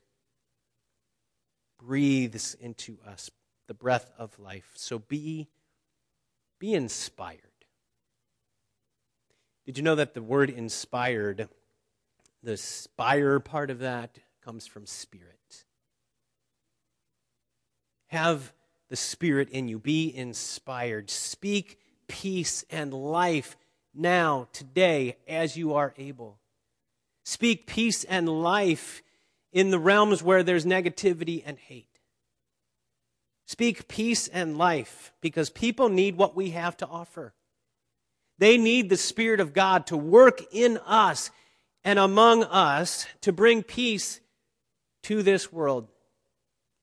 breathes 1.78 2.54
into 2.54 2.98
us 3.06 3.30
the 3.66 3.74
breath 3.74 4.10
of 4.18 4.38
life. 4.38 4.70
So 4.74 4.98
be, 4.98 5.48
be 6.58 6.74
inspired. 6.74 7.38
Did 9.64 9.78
you 9.78 9.84
know 9.84 9.94
that 9.94 10.14
the 10.14 10.22
word 10.22 10.50
inspired, 10.50 11.48
the 12.42 12.56
spire 12.56 13.38
part 13.40 13.70
of 13.70 13.78
that, 13.80 14.18
comes 14.44 14.66
from 14.66 14.86
spirit? 14.86 15.64
Have 18.08 18.52
the 18.88 18.96
spirit 18.96 19.48
in 19.50 19.68
you. 19.68 19.78
Be 19.78 20.14
inspired. 20.14 21.08
Speak 21.08 21.78
peace 22.08 22.64
and 22.68 22.92
life 22.92 23.56
now, 23.94 24.48
today, 24.52 25.16
as 25.28 25.56
you 25.56 25.74
are 25.74 25.94
able. 25.96 26.38
Speak 27.24 27.66
peace 27.66 28.04
and 28.04 28.28
life 28.28 29.02
in 29.52 29.70
the 29.70 29.78
realms 29.78 30.22
where 30.22 30.42
there's 30.42 30.64
negativity 30.64 31.42
and 31.44 31.58
hate. 31.58 31.86
Speak 33.46 33.86
peace 33.86 34.28
and 34.28 34.56
life 34.56 35.12
because 35.20 35.50
people 35.50 35.88
need 35.88 36.16
what 36.16 36.34
we 36.34 36.50
have 36.50 36.76
to 36.78 36.86
offer. 36.86 37.34
They 38.38 38.56
need 38.56 38.88
the 38.88 38.96
Spirit 38.96 39.40
of 39.40 39.52
God 39.52 39.86
to 39.88 39.96
work 39.96 40.40
in 40.52 40.78
us 40.78 41.30
and 41.84 41.98
among 41.98 42.44
us 42.44 43.06
to 43.20 43.32
bring 43.32 43.62
peace 43.62 44.20
to 45.04 45.22
this 45.22 45.52
world. 45.52 45.88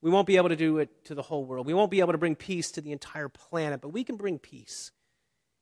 We 0.02 0.12
won't 0.12 0.28
be 0.28 0.38
able 0.38 0.50
to 0.50 0.56
do 0.56 0.78
it 0.78 1.06
to 1.06 1.15
the 1.15 1.22
whole 1.22 1.43
world. 1.43 1.65
We 1.65 1.74
won't 1.74 1.91
be 1.91 2.00
able 2.00 2.13
to 2.13 2.17
bring 2.17 2.36
peace 2.36 2.72
to 2.72 2.82
the 2.82 2.91
entire 2.91 3.30
planet, 3.30 3.82
but 3.82 3.89
we 3.89 4.04
can 4.04 4.15
bring 4.15 4.38
peace 4.39 4.91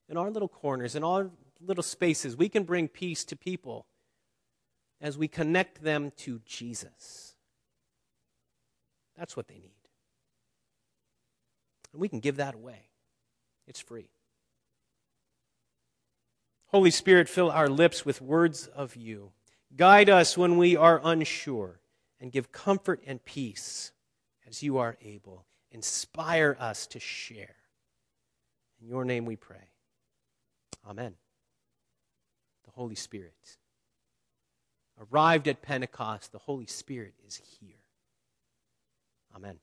in 0.09 0.17
our 0.17 0.29
little 0.31 0.47
corners, 0.47 0.95
in 0.95 1.03
our 1.03 1.29
little 1.61 1.83
spaces. 1.83 2.35
We 2.35 2.49
can 2.49 2.63
bring 2.63 2.87
peace 2.87 3.25
to 3.25 3.35
people 3.35 3.85
as 5.01 5.17
we 5.17 5.27
connect 5.27 5.83
them 5.83 6.11
to 6.17 6.39
Jesus. 6.45 7.35
That's 9.17 9.35
what 9.35 9.47
they 9.47 9.55
need. 9.55 9.71
And 11.91 12.01
we 12.01 12.09
can 12.09 12.19
give 12.19 12.37
that 12.37 12.55
away, 12.55 12.89
it's 13.67 13.79
free. 13.79 14.09
Holy 16.67 16.91
Spirit, 16.91 17.29
fill 17.29 17.49
our 17.49 17.69
lips 17.69 18.05
with 18.05 18.21
words 18.21 18.67
of 18.67 18.95
you. 18.95 19.31
Guide 19.75 20.09
us 20.09 20.37
when 20.37 20.57
we 20.57 20.75
are 20.75 21.01
unsure, 21.03 21.79
and 22.19 22.31
give 22.31 22.51
comfort 22.51 23.01
and 23.05 23.23
peace 23.23 23.91
as 24.47 24.63
you 24.63 24.77
are 24.77 24.97
able. 25.01 25.45
Inspire 25.71 26.57
us 26.59 26.87
to 26.87 26.99
share. 26.99 27.55
In 28.81 28.87
your 28.87 29.05
name 29.05 29.25
we 29.25 29.35
pray. 29.35 29.69
Amen. 30.87 31.15
The 32.65 32.71
Holy 32.71 32.95
Spirit. 32.95 33.57
Arrived 35.11 35.47
at 35.47 35.61
Pentecost, 35.61 36.31
the 36.31 36.39
Holy 36.39 36.65
Spirit 36.65 37.13
is 37.25 37.41
here. 37.59 37.75
Amen. 39.35 39.59